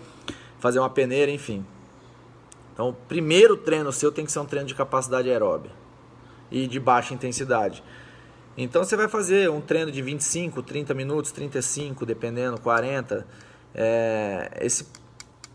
[0.60, 1.66] fazer uma peneira, enfim.
[2.74, 5.72] Então, o primeiro treino seu tem que ser um treino de capacidade aeróbia
[6.50, 7.84] e de baixa intensidade.
[8.58, 13.26] Então, você vai fazer um treino de 25, 30 minutos, 35, dependendo, 40.
[13.74, 14.88] É, esse,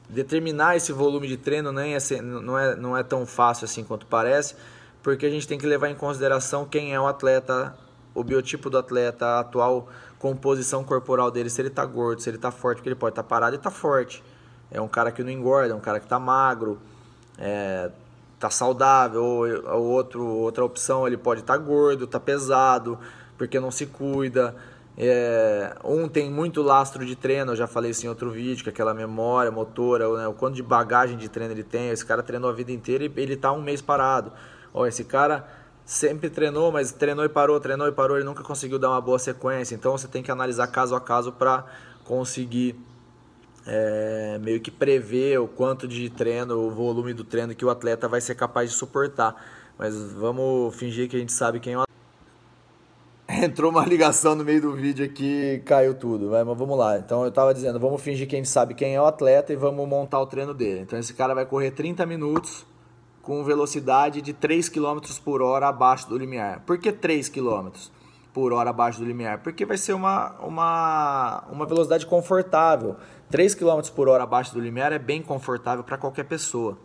[0.09, 4.07] determinar esse volume de treino nem é, não, é, não é tão fácil assim quanto
[4.07, 4.55] parece,
[5.03, 7.77] porque a gente tem que levar em consideração quem é o atleta,
[8.15, 12.51] o biotipo do atleta, atual composição corporal dele, se ele está gordo, se ele está
[12.51, 14.23] forte, porque ele pode estar tá parado e está forte.
[14.71, 16.79] É um cara que não engorda, é um cara que está magro,
[17.39, 17.91] é,
[18.39, 22.99] tá saudável, ou, ou outro, outra opção, ele pode estar tá gordo, tá pesado,
[23.37, 24.55] porque não se cuida.
[24.97, 28.71] É, um tem muito lastro de treino, eu já falei isso em outro vídeo, que
[28.71, 31.91] é aquela memória motora, né, o quanto de bagagem de treino ele tem.
[31.91, 34.33] Esse cara treinou a vida inteira e ele tá um mês parado.
[34.73, 35.47] Ó, esse cara
[35.85, 39.19] sempre treinou, mas treinou e parou, treinou e parou, ele nunca conseguiu dar uma boa
[39.19, 39.75] sequência.
[39.75, 41.65] Então você tem que analisar caso a caso para
[42.05, 42.77] conseguir
[43.67, 48.09] é, meio que prever o quanto de treino, o volume do treino que o atleta
[48.09, 49.35] vai ser capaz de suportar.
[49.79, 51.85] Mas vamos fingir que a gente sabe quem é o.
[53.29, 56.99] Entrou uma ligação no meio do vídeo aqui caiu tudo, mas vamos lá.
[56.99, 59.57] Então eu estava dizendo, vamos fingir que a gente sabe quem é o atleta e
[59.57, 60.81] vamos montar o treino dele.
[60.81, 62.65] Então esse cara vai correr 30 minutos
[63.25, 66.61] com velocidade de 3 km por hora abaixo do limiar.
[66.61, 67.71] Por que 3 km
[68.33, 69.43] por hora abaixo do limiar?
[69.43, 72.97] Porque vai ser uma, uma, uma velocidade confortável.
[73.31, 76.77] 3 km por hora abaixo do limiar é bem confortável para qualquer pessoa,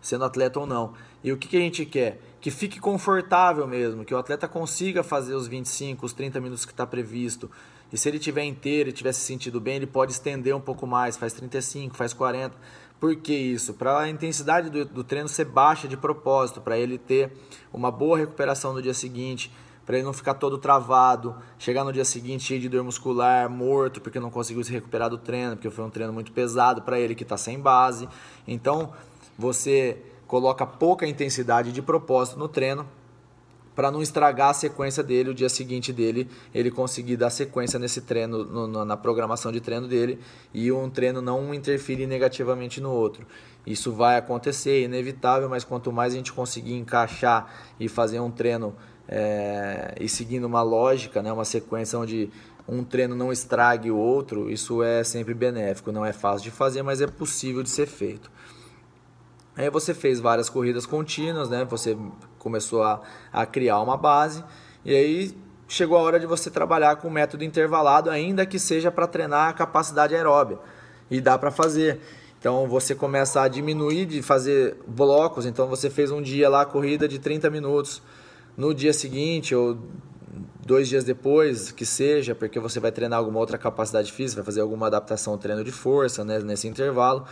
[0.00, 0.94] sendo atleta ou não.
[1.22, 2.18] E o que, que a gente quer?
[2.40, 6.72] Que fique confortável mesmo, que o atleta consiga fazer os 25, os 30 minutos que
[6.72, 7.50] está previsto.
[7.92, 10.86] E se ele tiver inteiro e tiver se sentido bem, ele pode estender um pouco
[10.86, 12.56] mais, faz 35, faz 40
[13.02, 13.74] por que isso?
[13.74, 17.32] Para a intensidade do, do, treino ser baixa de propósito, para ele ter
[17.72, 19.52] uma boa recuperação no dia seguinte,
[19.84, 24.00] para ele não ficar todo travado, chegar no dia seguinte cheio de dor muscular, morto,
[24.00, 27.16] porque não conseguiu se recuperar do treino, porque foi um treino muito pesado para ele
[27.16, 28.08] que está sem base.
[28.46, 28.92] Então,
[29.36, 32.86] você coloca pouca intensidade de propósito no treino
[33.74, 38.02] para não estragar a sequência dele, o dia seguinte dele, ele conseguir dar sequência nesse
[38.02, 40.18] treino, no, na programação de treino dele
[40.52, 43.26] e um treino não interferir negativamente no outro.
[43.66, 48.30] Isso vai acontecer, é inevitável, mas quanto mais a gente conseguir encaixar e fazer um
[48.30, 48.74] treino
[49.08, 52.30] é, e seguindo uma lógica, né, uma sequência onde
[52.66, 55.90] um treino não estrague o outro, isso é sempre benéfico.
[55.92, 58.30] Não é fácil de fazer, mas é possível de ser feito.
[59.54, 61.64] Aí você fez várias corridas contínuas, né?
[61.66, 61.96] Você
[62.42, 63.00] começou a,
[63.32, 64.42] a criar uma base
[64.84, 65.36] e aí
[65.68, 69.48] chegou a hora de você trabalhar com o método intervalado, ainda que seja para treinar
[69.48, 70.58] a capacidade aeróbia.
[71.10, 72.00] E dá para fazer.
[72.38, 75.46] Então você começa a diminuir de fazer blocos.
[75.46, 78.02] Então você fez um dia lá corrida de 30 minutos.
[78.56, 79.78] No dia seguinte ou
[80.66, 84.60] dois dias depois, que seja, porque você vai treinar alguma outra capacidade física, vai fazer
[84.60, 87.24] alguma adaptação ao treino de força né, nesse intervalo,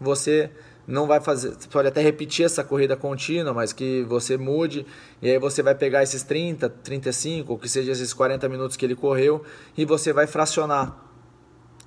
[0.00, 0.50] você
[0.86, 4.86] não vai fazer, você pode até repetir essa corrida contínua, mas que você mude
[5.22, 8.84] e aí você vai pegar esses 30, 35, ou que seja esses 40 minutos que
[8.84, 9.42] ele correu
[9.76, 10.94] e você vai fracionar.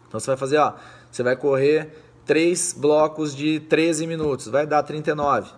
[0.07, 0.73] Então você vai fazer, ó,
[1.12, 1.91] você vai correr
[2.25, 5.51] três blocos de 13 minutos, vai dar 39.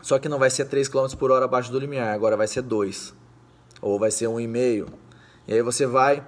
[0.00, 2.62] Só que não vai ser 3 km por hora abaixo do limiar, agora vai ser
[2.62, 3.14] 2.
[3.82, 4.88] Ou vai ser 1,5.
[5.46, 6.26] E aí você vai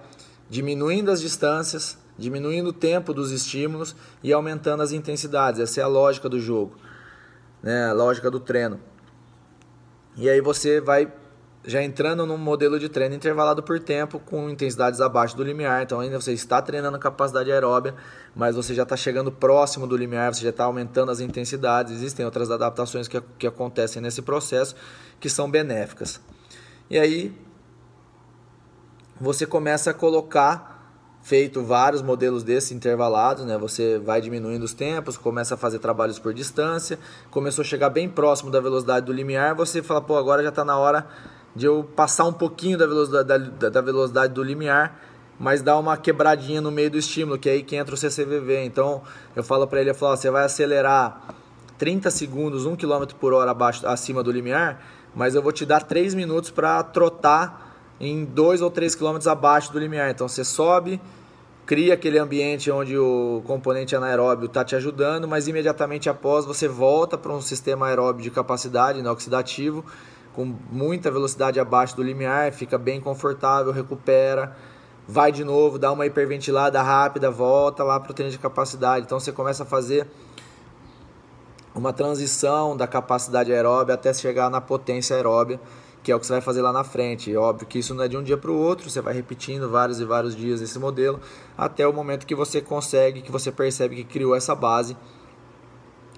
[0.51, 5.61] diminuindo as distâncias diminuindo o tempo dos estímulos e aumentando as intensidades.
[5.61, 6.77] Essa é a lógica do jogo,
[7.63, 7.87] né?
[7.91, 8.81] a lógica do treino.
[10.17, 11.13] E aí você vai
[11.65, 15.83] já entrando num modelo de treino intervalado por tempo com intensidades abaixo do limiar.
[15.83, 17.95] Então ainda você está treinando capacidade aeróbia,
[18.35, 21.93] mas você já está chegando próximo do limiar, você já está aumentando as intensidades.
[21.93, 24.75] Existem outras adaptações que, que acontecem nesse processo
[25.21, 26.21] que são benéficas.
[26.91, 27.33] E aí
[29.21, 30.72] você começa a colocar
[31.23, 33.57] feito vários modelos desses intervalados, né?
[33.57, 36.99] Você vai diminuindo os tempos, começa a fazer trabalhos por distância,
[37.31, 40.65] começou a chegar bem próximo da velocidade do limiar, você fala, pô, agora já está
[40.65, 41.07] na hora
[41.55, 45.01] de eu passar um pouquinho da velocidade, da, da velocidade do limiar,
[45.39, 48.65] mas dar uma quebradinha no meio do estímulo, que é aí que entra o CCVV.
[48.65, 49.03] Então,
[49.35, 51.35] eu falo para ele, eu falo, você vai acelerar
[51.79, 54.81] 30 segundos, 1 km por hora abaixo, acima do limiar,
[55.15, 57.72] mas eu vou te dar 3 minutos para trotar
[58.03, 60.11] em 2 ou 3 km abaixo do limiar.
[60.11, 61.01] Então você sobe,
[61.65, 67.17] cria aquele ambiente onde o componente anaeróbio está te ajudando, mas imediatamente após você volta
[67.17, 69.85] para um sistema aeróbio de capacidade né, oxidativo
[70.35, 74.57] com muita velocidade abaixo do limiar, fica bem confortável, recupera,
[75.07, 79.05] vai de novo, dá uma hiperventilada rápida, volta lá para o treino de capacidade.
[79.05, 80.09] Então você começa a fazer
[81.75, 85.61] uma transição da capacidade aeróbia até chegar na potência aeróbia
[86.03, 87.33] que é o que você vai fazer lá na frente.
[87.33, 89.69] É óbvio que isso não é de um dia para o outro, você vai repetindo
[89.69, 91.21] vários e vários dias esse modelo,
[91.57, 94.97] até o momento que você consegue, que você percebe que criou essa base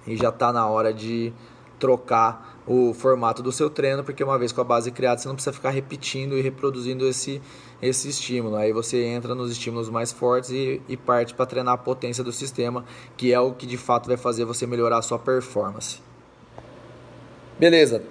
[0.06, 1.32] e já está na hora de
[1.78, 5.34] trocar o formato do seu treino, porque uma vez com a base criada, você não
[5.34, 7.42] precisa ficar repetindo e reproduzindo esse,
[7.82, 8.56] esse estímulo.
[8.56, 12.32] Aí você entra nos estímulos mais fortes e, e parte para treinar a potência do
[12.32, 12.84] sistema,
[13.16, 16.00] que é o que de fato vai fazer você melhorar a sua performance.
[17.58, 18.02] Beleza,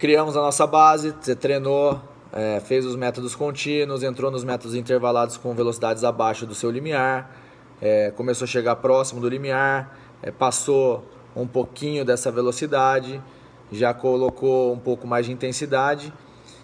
[0.00, 2.00] criamos a nossa base, você treinou,
[2.32, 7.36] é, fez os métodos contínuos, entrou nos métodos intervalados com velocidades abaixo do seu limiar,
[7.82, 11.04] é, começou a chegar próximo do limiar, é, passou
[11.36, 13.22] um pouquinho dessa velocidade,
[13.70, 16.10] já colocou um pouco mais de intensidade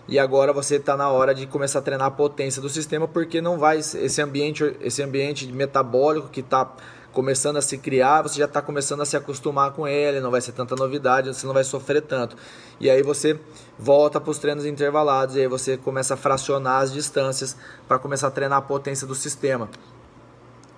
[0.09, 3.43] e agora você está na hora de começar a treinar a potência do sistema porque
[3.43, 6.73] não vai esse ambiente esse ambiente metabólico que está
[7.17, 10.43] começando a se criar, você já está começando a se acostumar com ele, não vai
[10.43, 12.37] ser tanta novidade, você não vai sofrer tanto.
[12.79, 13.41] E aí você
[13.79, 17.57] volta para os treinos intervalados, e aí você começa a fracionar as distâncias
[17.89, 19.71] para começar a treinar a potência do sistema.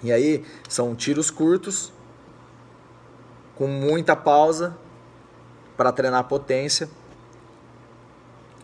[0.01, 1.93] E aí são tiros curtos,
[3.57, 4.79] com muita pausa
[5.77, 6.89] para treinar a potência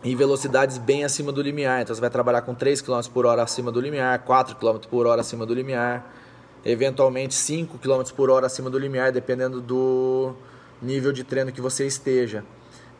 [0.04, 1.82] em velocidades bem acima do limiar.
[1.82, 5.08] Então você vai trabalhar com 3 km por hora acima do limiar, 4 km por
[5.08, 6.22] hora acima do limiar
[6.64, 10.34] eventualmente 5 km por hora acima do limiar, dependendo do
[10.80, 12.44] nível de treino que você esteja.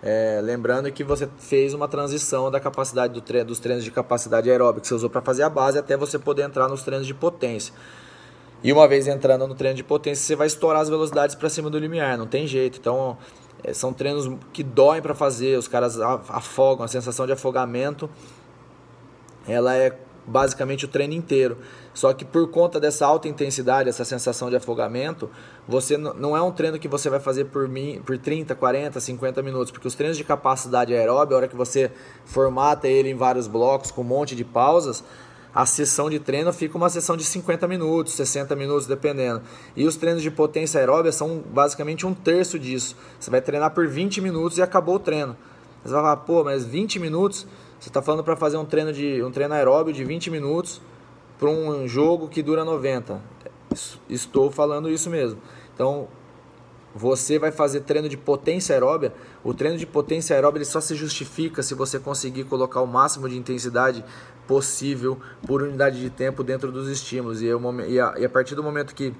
[0.02, 4.50] É, lembrando que você fez uma transição da capacidade do treino, dos treinos de capacidade
[4.50, 7.14] aeróbica que você usou para fazer a base até você poder entrar nos treinos de
[7.14, 7.72] potência.
[8.62, 11.70] E uma vez entrando no treino de potência, você vai estourar as velocidades para cima
[11.70, 12.78] do limiar, não tem jeito.
[12.78, 13.16] Então,
[13.62, 18.10] é, são treinos que doem para fazer, os caras afogam, a sensação de afogamento
[19.46, 19.96] ela é
[20.26, 21.58] basicamente o treino inteiro.
[21.92, 25.30] Só que por conta dessa alta intensidade, essa sensação de afogamento,
[25.66, 29.42] você não é um treino que você vai fazer por, mim, por 30, 40, 50
[29.42, 31.90] minutos, porque os treinos de capacidade aeróbica, a hora que você
[32.24, 35.04] formata ele em vários blocos com um monte de pausas,
[35.54, 39.40] a sessão de treino fica uma sessão de 50 minutos, 60 minutos, dependendo.
[39.76, 42.96] E os treinos de potência aeróbica são basicamente um terço disso.
[43.20, 45.36] Você vai treinar por 20 minutos e acabou o treino.
[45.84, 47.46] Você vai falar, pô, mas 20 minutos?
[47.84, 50.80] Você está falando para fazer um treino de um treino aeróbio de 20 minutos
[51.38, 53.20] para um jogo que dura 90.
[54.08, 55.38] Estou falando isso mesmo.
[55.74, 56.08] Então,
[56.94, 59.12] você vai fazer treino de potência aeróbia.
[59.44, 63.28] O treino de potência aeróbia ele só se justifica se você conseguir colocar o máximo
[63.28, 64.02] de intensidade
[64.46, 67.42] possível por unidade de tempo dentro dos estímulos.
[67.42, 69.12] E, eu, e, a, e a partir do momento que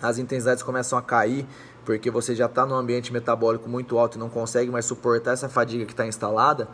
[0.00, 1.44] as intensidades começam a cair,
[1.84, 5.48] porque você já está num ambiente metabólico muito alto e não consegue mais suportar essa
[5.48, 6.68] fadiga que está instalada,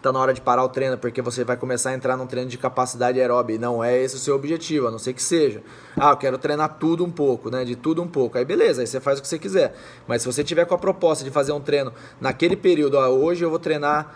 [0.00, 2.48] tá na hora de parar o treino, porque você vai começar a entrar num treino
[2.48, 3.58] de capacidade aeróbica.
[3.58, 5.62] Não é esse o seu objetivo, a não ser que seja.
[5.96, 7.64] Ah, eu quero treinar tudo um pouco, né?
[7.64, 8.38] De tudo um pouco.
[8.38, 9.74] Aí beleza, aí você faz o que você quiser.
[10.06, 13.44] Mas se você tiver com a proposta de fazer um treino naquele período, ah, hoje
[13.44, 14.14] eu vou treinar.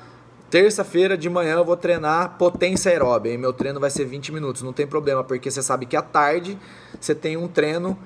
[0.49, 4.61] Terça-feira de manhã eu vou treinar potência aeróbica e meu treino vai ser 20 minutos.
[4.63, 6.59] Não tem problema, porque você sabe que à tarde
[7.01, 7.99] você tem um treino,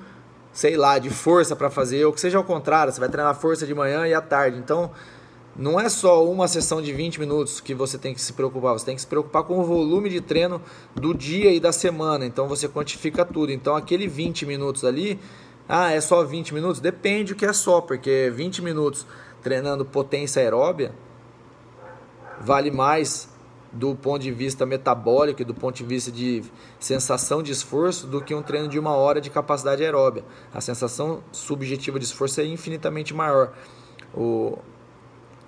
[0.53, 3.67] sei lá, de força para fazer, ou que seja ao contrário, você vai treinar força
[3.67, 4.57] de manhã e à tarde.
[4.59, 4.91] Então,
[5.57, 8.85] não é só uma sessão de 20 minutos que você tem que se preocupar, você
[8.85, 10.61] tem que se preocupar com o volume de treino
[10.93, 12.25] do dia e da semana.
[12.25, 13.51] Então você quantifica tudo.
[13.51, 15.19] Então aquele 20 minutos ali,
[15.67, 16.79] ah, é só 20 minutos?
[16.79, 19.07] Depende o que é só, porque 20 minutos
[19.41, 20.93] treinando potência aeróbia
[22.39, 23.27] vale mais
[23.71, 26.43] do ponto de vista metabólico e do ponto de vista de
[26.79, 30.23] sensação de esforço do que um treino de uma hora de capacidade aeróbia.
[30.53, 33.53] A sensação subjetiva de esforço é infinitamente maior.
[34.13, 34.57] O,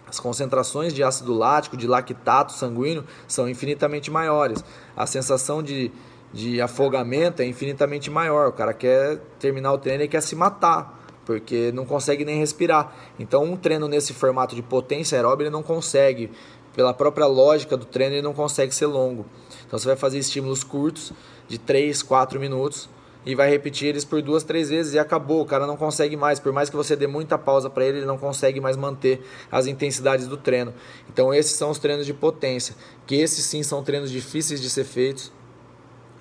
[0.09, 4.63] as concentrações de ácido lático, de lactato sanguíneo são infinitamente maiores.
[4.97, 5.91] A sensação de,
[6.33, 8.49] de afogamento é infinitamente maior.
[8.49, 12.91] O cara quer terminar o treino e quer se matar, porque não consegue nem respirar.
[13.19, 16.31] Então, um treino nesse formato de potência aeróbica ele não consegue,
[16.75, 19.25] pela própria lógica do treino, ele não consegue ser longo.
[19.67, 21.13] Então, você vai fazer estímulos curtos,
[21.47, 22.89] de 3, 4 minutos,
[23.25, 25.41] e vai repetir eles por duas, três vezes e acabou.
[25.41, 28.05] O cara não consegue mais, por mais que você dê muita pausa para ele, ele
[28.05, 29.21] não consegue mais manter
[29.51, 30.73] as intensidades do treino.
[31.11, 32.75] Então esses são os treinos de potência,
[33.05, 35.31] que esses sim são treinos difíceis de ser feitos,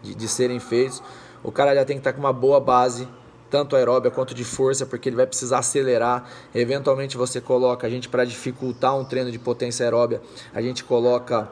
[0.02, 1.02] de, de serem feitos.
[1.42, 3.06] O cara já tem que estar tá com uma boa base,
[3.48, 6.28] tanto aeróbia quanto de força, porque ele vai precisar acelerar.
[6.54, 10.20] Eventualmente você coloca a gente para dificultar um treino de potência aeróbia,
[10.52, 11.48] a gente coloca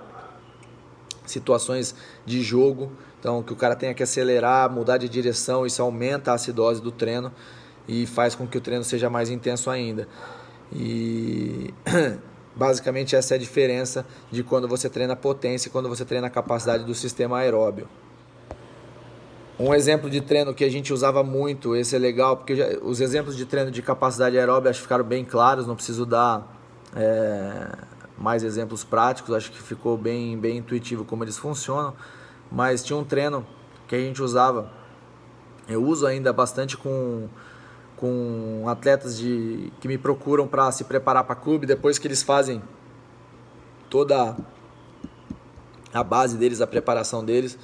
[1.25, 1.95] situações
[2.25, 2.93] de jogo
[3.27, 6.93] então, que o cara tenha que acelerar, mudar de direção, isso aumenta a acidose do
[6.93, 7.33] treino
[7.89, 10.07] e faz com que o treino seja mais intenso ainda.
[10.72, 11.74] E
[12.55, 16.31] basicamente essa é a diferença de quando você treina potência e quando você treina a
[16.31, 17.89] capacidade do sistema aeróbio.
[19.59, 23.01] Um exemplo de treino que a gente usava muito, esse é legal, porque já, os
[23.01, 26.57] exemplos de treino de capacidade aeróbica acho que ficaram bem claros, não preciso dar
[26.95, 27.72] é,
[28.16, 31.93] mais exemplos práticos, acho que ficou bem, bem intuitivo como eles funcionam.
[32.51, 33.47] Mas tinha um treino
[33.89, 34.71] que a gente usava,
[35.69, 37.29] eu uso ainda bastante com,
[37.97, 42.63] com atletas de, que me procuram para se preparar para clube, depois que eles fazem
[43.89, 44.37] toda
[45.93, 47.59] a base deles, a preparação deles,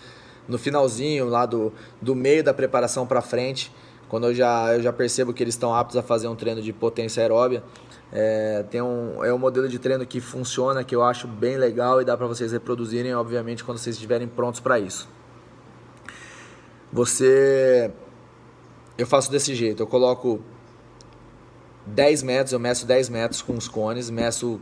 [0.48, 3.72] no finalzinho lá do, do meio da preparação para frente,
[4.08, 6.72] quando eu já, eu já percebo que eles estão aptos a fazer um treino de
[6.72, 7.62] potência aeróbia,
[8.12, 12.02] é, tem um, é um modelo de treino que funciona, que eu acho bem legal
[12.02, 15.08] e dá para vocês reproduzirem, obviamente, quando vocês estiverem prontos para isso.
[16.92, 17.90] Você.
[18.98, 20.42] Eu faço desse jeito: eu coloco
[21.86, 24.60] 10 metros, eu meço 10 metros com os cones, meço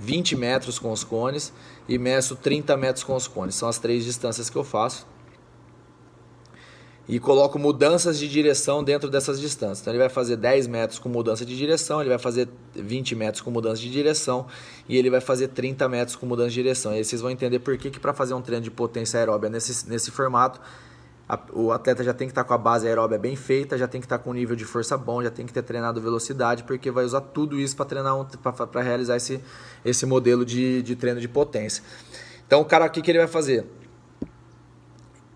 [0.00, 1.52] 20 metros com os cones
[1.88, 3.54] e meço 30 metros com os cones.
[3.54, 5.06] São as três distâncias que eu faço
[7.08, 9.80] e coloco mudanças de direção dentro dessas distâncias.
[9.80, 13.40] Então ele vai fazer 10 metros com mudança de direção, ele vai fazer 20 metros
[13.40, 14.46] com mudança de direção
[14.88, 16.92] e ele vai fazer 30 metros com mudança de direção.
[16.92, 19.50] E aí vocês vão entender por que, que para fazer um treino de potência aeróbia
[19.50, 20.60] nesse, nesse formato,
[21.28, 23.88] a, o atleta já tem que estar tá com a base aeróbia bem feita, já
[23.88, 26.00] tem que estar tá com um nível de força bom, já tem que ter treinado
[26.00, 29.40] velocidade, porque vai usar tudo isso para treinar um, para realizar esse,
[29.84, 31.82] esse modelo de, de treino de potência.
[32.46, 33.66] Então o cara aqui que ele vai fazer?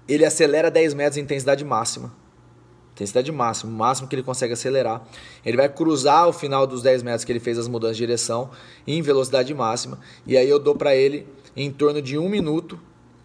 [0.09, 2.13] Ele acelera 10 metros em intensidade máxima.
[2.93, 5.07] Intensidade máxima, o máximo que ele consegue acelerar.
[5.45, 8.51] Ele vai cruzar o final dos 10 metros que ele fez as mudanças de direção
[8.87, 9.99] em velocidade máxima.
[10.27, 12.81] E aí eu dou para ele em torno de um minuto.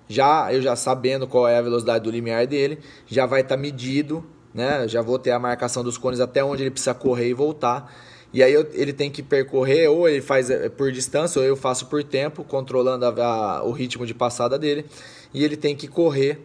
[0.09, 3.61] Já eu já sabendo qual é a velocidade do limiar dele, já vai estar tá
[3.61, 4.85] medido, né?
[4.89, 7.93] Já vou ter a marcação dos cones até onde ele precisa correr e voltar.
[8.33, 11.55] E aí eu, ele tem que percorrer, ou ele faz eh, por distância, ou eu
[11.55, 14.85] faço por tempo, controlando a, a, o ritmo de passada dele.
[15.33, 16.39] E ele tem que correr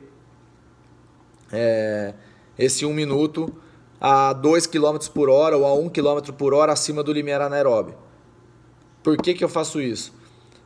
[1.53, 2.15] é,
[2.59, 3.53] esse 1 um minuto
[4.01, 7.95] a 2 km por hora ou a 1 km por hora acima do limiar anaeróbio.
[9.03, 10.13] Por que, que eu faço isso?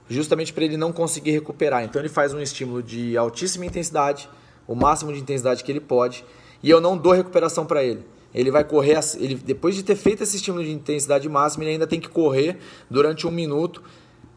[0.09, 1.85] Justamente para ele não conseguir recuperar.
[1.85, 4.29] Então ele faz um estímulo de altíssima intensidade,
[4.67, 6.25] o máximo de intensidade que ele pode,
[6.63, 8.05] e eu não dou recuperação para ele.
[8.33, 11.87] Ele vai correr, ele, depois de ter feito esse estímulo de intensidade máxima, ele ainda
[11.87, 12.59] tem que correr
[12.89, 13.83] durante um minuto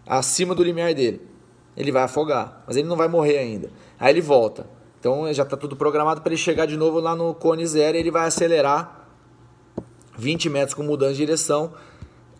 [0.05, 1.21] acima do limiar dele.
[1.77, 3.69] Ele vai afogar, mas ele não vai morrer ainda.
[3.99, 4.67] Aí ele volta.
[5.03, 7.99] Então já está tudo programado para ele chegar de novo lá no cone zero e
[7.99, 9.05] ele vai acelerar
[10.17, 11.73] 20 metros com mudança de direção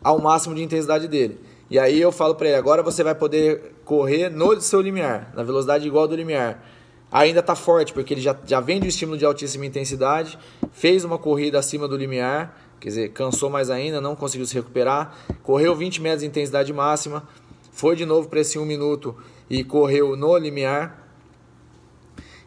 [0.01, 1.41] ao máximo de intensidade dele.
[1.69, 5.43] E aí eu falo para ele, agora você vai poder correr no seu limiar, na
[5.43, 6.63] velocidade igual do limiar.
[7.11, 10.39] Ainda está forte, porque ele já, já vem do estímulo de altíssima intensidade,
[10.71, 15.17] fez uma corrida acima do limiar, quer dizer, cansou mais ainda, não conseguiu se recuperar,
[15.43, 17.27] correu 20 metros de intensidade máxima,
[17.73, 19.13] foi de novo para esse 1 minuto
[19.49, 21.02] e correu no limiar,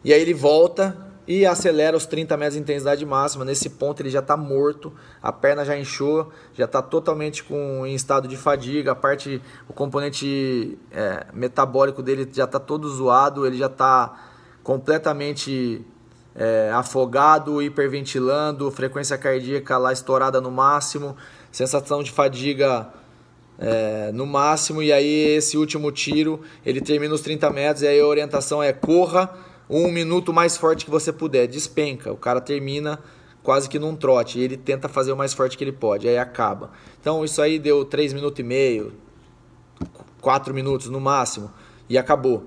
[0.03, 3.43] e aí ele volta e acelera os 30 metros de intensidade máxima.
[3.43, 7.93] Nesse ponto ele já está morto, a perna já inchou, já está totalmente com, em
[7.93, 13.57] estado de fadiga, a parte, o componente é, metabólico dele já está todo zoado, ele
[13.57, 14.17] já está
[14.63, 15.85] completamente
[16.33, 21.17] é, afogado, hiperventilando, frequência cardíaca lá estourada no máximo,
[21.51, 22.87] sensação de fadiga
[23.59, 27.99] é, no máximo, e aí esse último tiro ele termina os 30 metros, e aí
[27.99, 29.29] a orientação é corra
[29.69, 32.11] um minuto mais forte que você puder, despenca.
[32.11, 32.99] O cara termina
[33.43, 34.39] quase que num trote.
[34.39, 36.71] Ele tenta fazer o mais forte que ele pode, aí acaba.
[36.99, 38.93] Então isso aí deu 3 minutos e meio,
[40.21, 41.51] 4 minutos no máximo,
[41.89, 42.45] e acabou.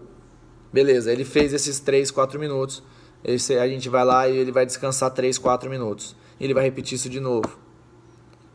[0.73, 2.83] Beleza, ele fez esses 3, 4 minutos.
[3.23, 6.17] Esse, a gente vai lá e ele vai descansar 3, 4 minutos.
[6.41, 7.59] Ele vai repetir isso de novo.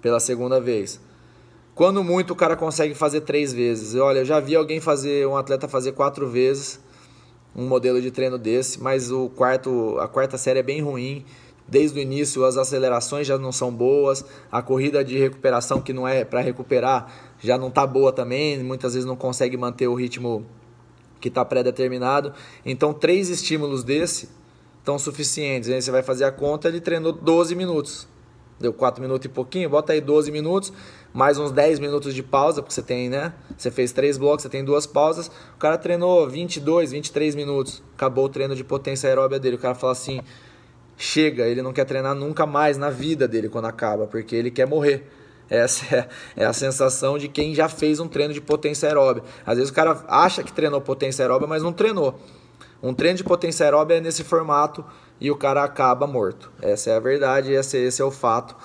[0.02, 1.00] Pela segunda vez.
[1.76, 3.96] Quando muito o cara consegue fazer três vezes.
[3.96, 6.80] Olha, eu já vi alguém fazer, um atleta fazer quatro vezes
[7.56, 11.24] um modelo de treino desse, mas o quarto, a quarta série é bem ruim.
[11.68, 16.08] Desde o início as acelerações já não são boas, a corrida de recuperação que não
[16.08, 20.46] é para recuperar já não está boa também, muitas vezes não consegue manter o ritmo
[21.20, 22.34] que está pré-determinado.
[22.64, 24.30] Então três estímulos desse
[24.80, 25.70] estão suficientes.
[25.70, 28.08] Aí você vai fazer a conta, ele treinou 12 minutos.
[28.60, 30.72] Deu 4 minutos e pouquinho, bota aí 12 minutos,
[31.14, 33.34] mais uns 10 minutos de pausa, porque você tem, né?
[33.58, 35.28] Você fez três blocos, você tem duas pausas.
[35.56, 37.84] O cara treinou 22, 23 minutos.
[37.96, 39.58] Acabou o treino de potência aeróbia dele.
[39.58, 40.22] O cara fala assim:
[40.96, 44.66] chega, ele não quer treinar nunca mais na vida dele quando acaba, porque ele quer
[44.66, 45.06] morrer.
[45.50, 49.24] Essa é, é a sensação de quem já fez um treino de potência aeróbia.
[49.46, 52.20] Às vezes o cara acha que treinou potência aeróbia, mas não treinou.
[52.82, 54.84] Um treino de potência aeróbia é nesse formato
[55.20, 56.52] e o cara acaba morto.
[56.62, 58.56] Essa é a verdade, esse, esse é o fato.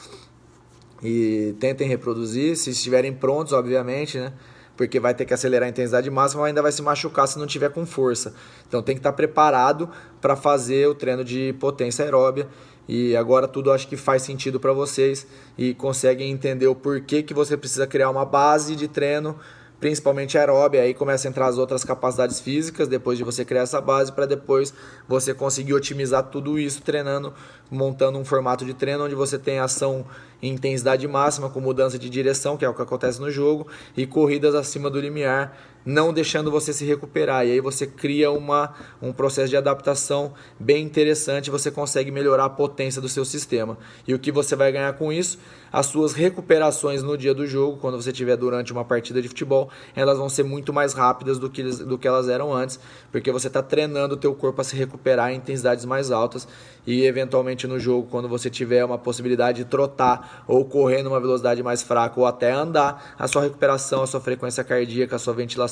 [1.02, 4.32] E tentem reproduzir, se estiverem prontos, obviamente, né?
[4.76, 7.70] Porque vai ter que acelerar a intensidade máxima, ainda vai se machucar se não tiver
[7.70, 8.34] com força.
[8.66, 9.88] Então tem que estar preparado
[10.20, 12.48] para fazer o treino de potência aeróbia.
[12.88, 15.26] E agora tudo acho que faz sentido para vocês
[15.56, 19.38] e conseguem entender o porquê que você precisa criar uma base de treino
[19.80, 23.80] principalmente aeróbia, aí começa a entrar as outras capacidades físicas depois de você criar essa
[23.80, 24.74] base para depois
[25.08, 27.32] você conseguir otimizar tudo isso treinando,
[27.70, 30.04] montando um formato de treino onde você tem ação
[30.42, 33.66] em intensidade máxima com mudança de direção, que é o que acontece no jogo,
[33.96, 37.46] e corridas acima do limiar não deixando você se recuperar.
[37.46, 42.50] E aí você cria uma, um processo de adaptação bem interessante, você consegue melhorar a
[42.50, 43.78] potência do seu sistema.
[44.06, 45.38] E o que você vai ganhar com isso?
[45.72, 49.70] As suas recuperações no dia do jogo, quando você estiver durante uma partida de futebol,
[49.94, 52.80] elas vão ser muito mais rápidas do que, do que elas eram antes,
[53.12, 56.48] porque você está treinando o teu corpo a se recuperar em intensidades mais altas
[56.86, 61.62] e eventualmente no jogo, quando você tiver uma possibilidade de trotar ou correr numa velocidade
[61.62, 65.69] mais fraca ou até andar, a sua recuperação, a sua frequência cardíaca, a sua ventilação,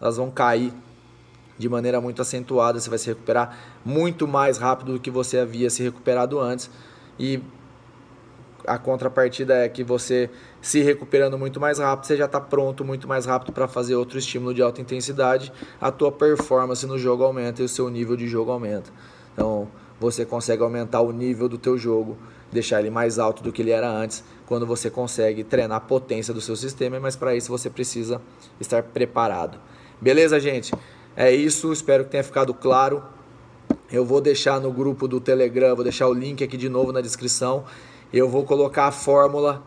[0.00, 0.72] elas vão cair
[1.58, 5.70] de maneira muito acentuada, você vai se recuperar muito mais rápido do que você havia
[5.70, 6.70] se recuperado antes.
[7.18, 7.42] E
[8.66, 10.28] a contrapartida é que você
[10.60, 14.18] se recuperando muito mais rápido, você já está pronto muito mais rápido para fazer outro
[14.18, 18.26] estímulo de alta intensidade, a tua performance no jogo aumenta e o seu nível de
[18.26, 18.90] jogo aumenta.
[19.32, 19.68] Então,
[20.00, 22.18] você consegue aumentar o nível do teu jogo,
[22.52, 26.32] deixar ele mais alto do que ele era antes, quando você consegue treinar a potência
[26.32, 28.20] do seu sistema, mas para isso você precisa
[28.60, 29.58] estar preparado.
[30.00, 30.72] Beleza, gente?
[31.16, 33.02] É isso, espero que tenha ficado claro.
[33.90, 37.00] Eu vou deixar no grupo do Telegram, vou deixar o link aqui de novo na
[37.00, 37.64] descrição.
[38.12, 39.62] Eu vou colocar a fórmula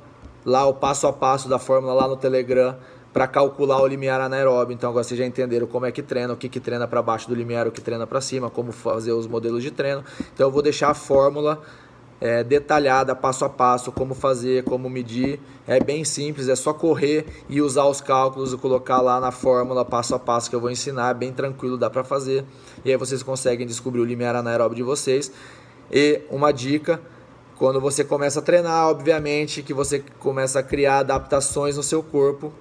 [0.45, 2.77] lá, o passo a passo da fórmula lá no Telegram
[3.11, 4.73] para calcular o limiar anaeróbio.
[4.73, 7.27] Então agora vocês já entenderam como é que treina, o que, que treina para baixo
[7.27, 10.03] do limiar, o que treina para cima, como fazer os modelos de treino.
[10.33, 11.61] Então eu vou deixar a fórmula
[12.21, 15.39] é, detalhada, passo a passo, como fazer, como medir.
[15.67, 19.85] É bem simples, é só correr e usar os cálculos e colocar lá na fórmula
[19.85, 21.11] passo a passo que eu vou ensinar.
[21.11, 22.43] É bem tranquilo, dá para fazer.
[22.83, 25.31] E aí vocês conseguem descobrir o limiar anaeróbio de vocês.
[25.91, 26.99] E uma dica,
[27.57, 32.53] quando você começa a treinar, obviamente que você começa a criar adaptações no seu corpo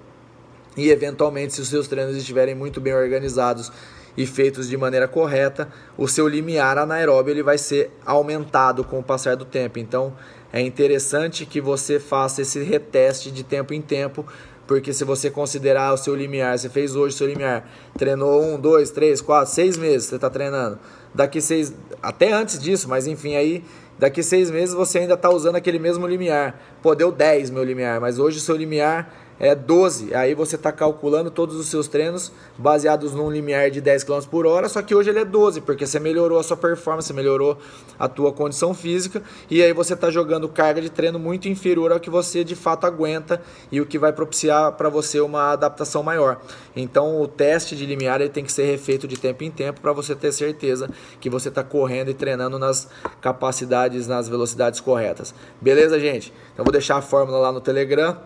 [0.77, 3.73] e eventualmente se os seus treinos estiverem muito bem organizados
[4.19, 9.03] e feitos de maneira correta, o seu limiar anaeróbio ele vai ser aumentado com o
[9.03, 9.79] passar do tempo.
[9.79, 10.13] Então,
[10.53, 14.27] é interessante que você faça esse reteste de tempo em tempo,
[14.67, 18.59] porque se você considerar o seu limiar, você fez hoje o seu limiar, treinou um,
[18.59, 20.81] dois, três, quatro, seis meses, você está treinando.
[21.15, 23.65] Daqui seis, até antes disso, mas enfim, aí
[24.01, 26.61] daqui seis meses você ainda está usando aquele mesmo limiar.
[26.83, 30.15] Pô, deu 10 meu limiar, mas hoje o seu limiar é 12.
[30.15, 34.47] Aí você está calculando todos os seus treinos baseados num limiar de 10 km por
[34.47, 37.59] hora, só que hoje ele é 12, porque você melhorou a sua performance, melhorou
[37.99, 42.01] a tua condição física, e aí você está jogando carga de treino muito inferior ao
[42.01, 46.41] que você de fato aguenta e o que vai propiciar para você uma adaptação maior.
[46.75, 49.93] Então o teste de limiar ele tem que ser refeito de tempo em tempo para
[49.93, 50.89] você ter certeza
[51.21, 52.89] que você está correndo e treinando nas
[53.21, 55.35] capacidades, nas velocidades corretas.
[55.61, 56.33] Beleza, gente?
[56.53, 58.17] Então vou deixar a fórmula lá no Telegram.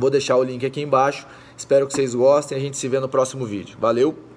[0.00, 1.26] Vou deixar o link aqui embaixo.
[1.56, 2.56] Espero que vocês gostem.
[2.56, 3.76] A gente se vê no próximo vídeo.
[3.78, 4.29] Valeu!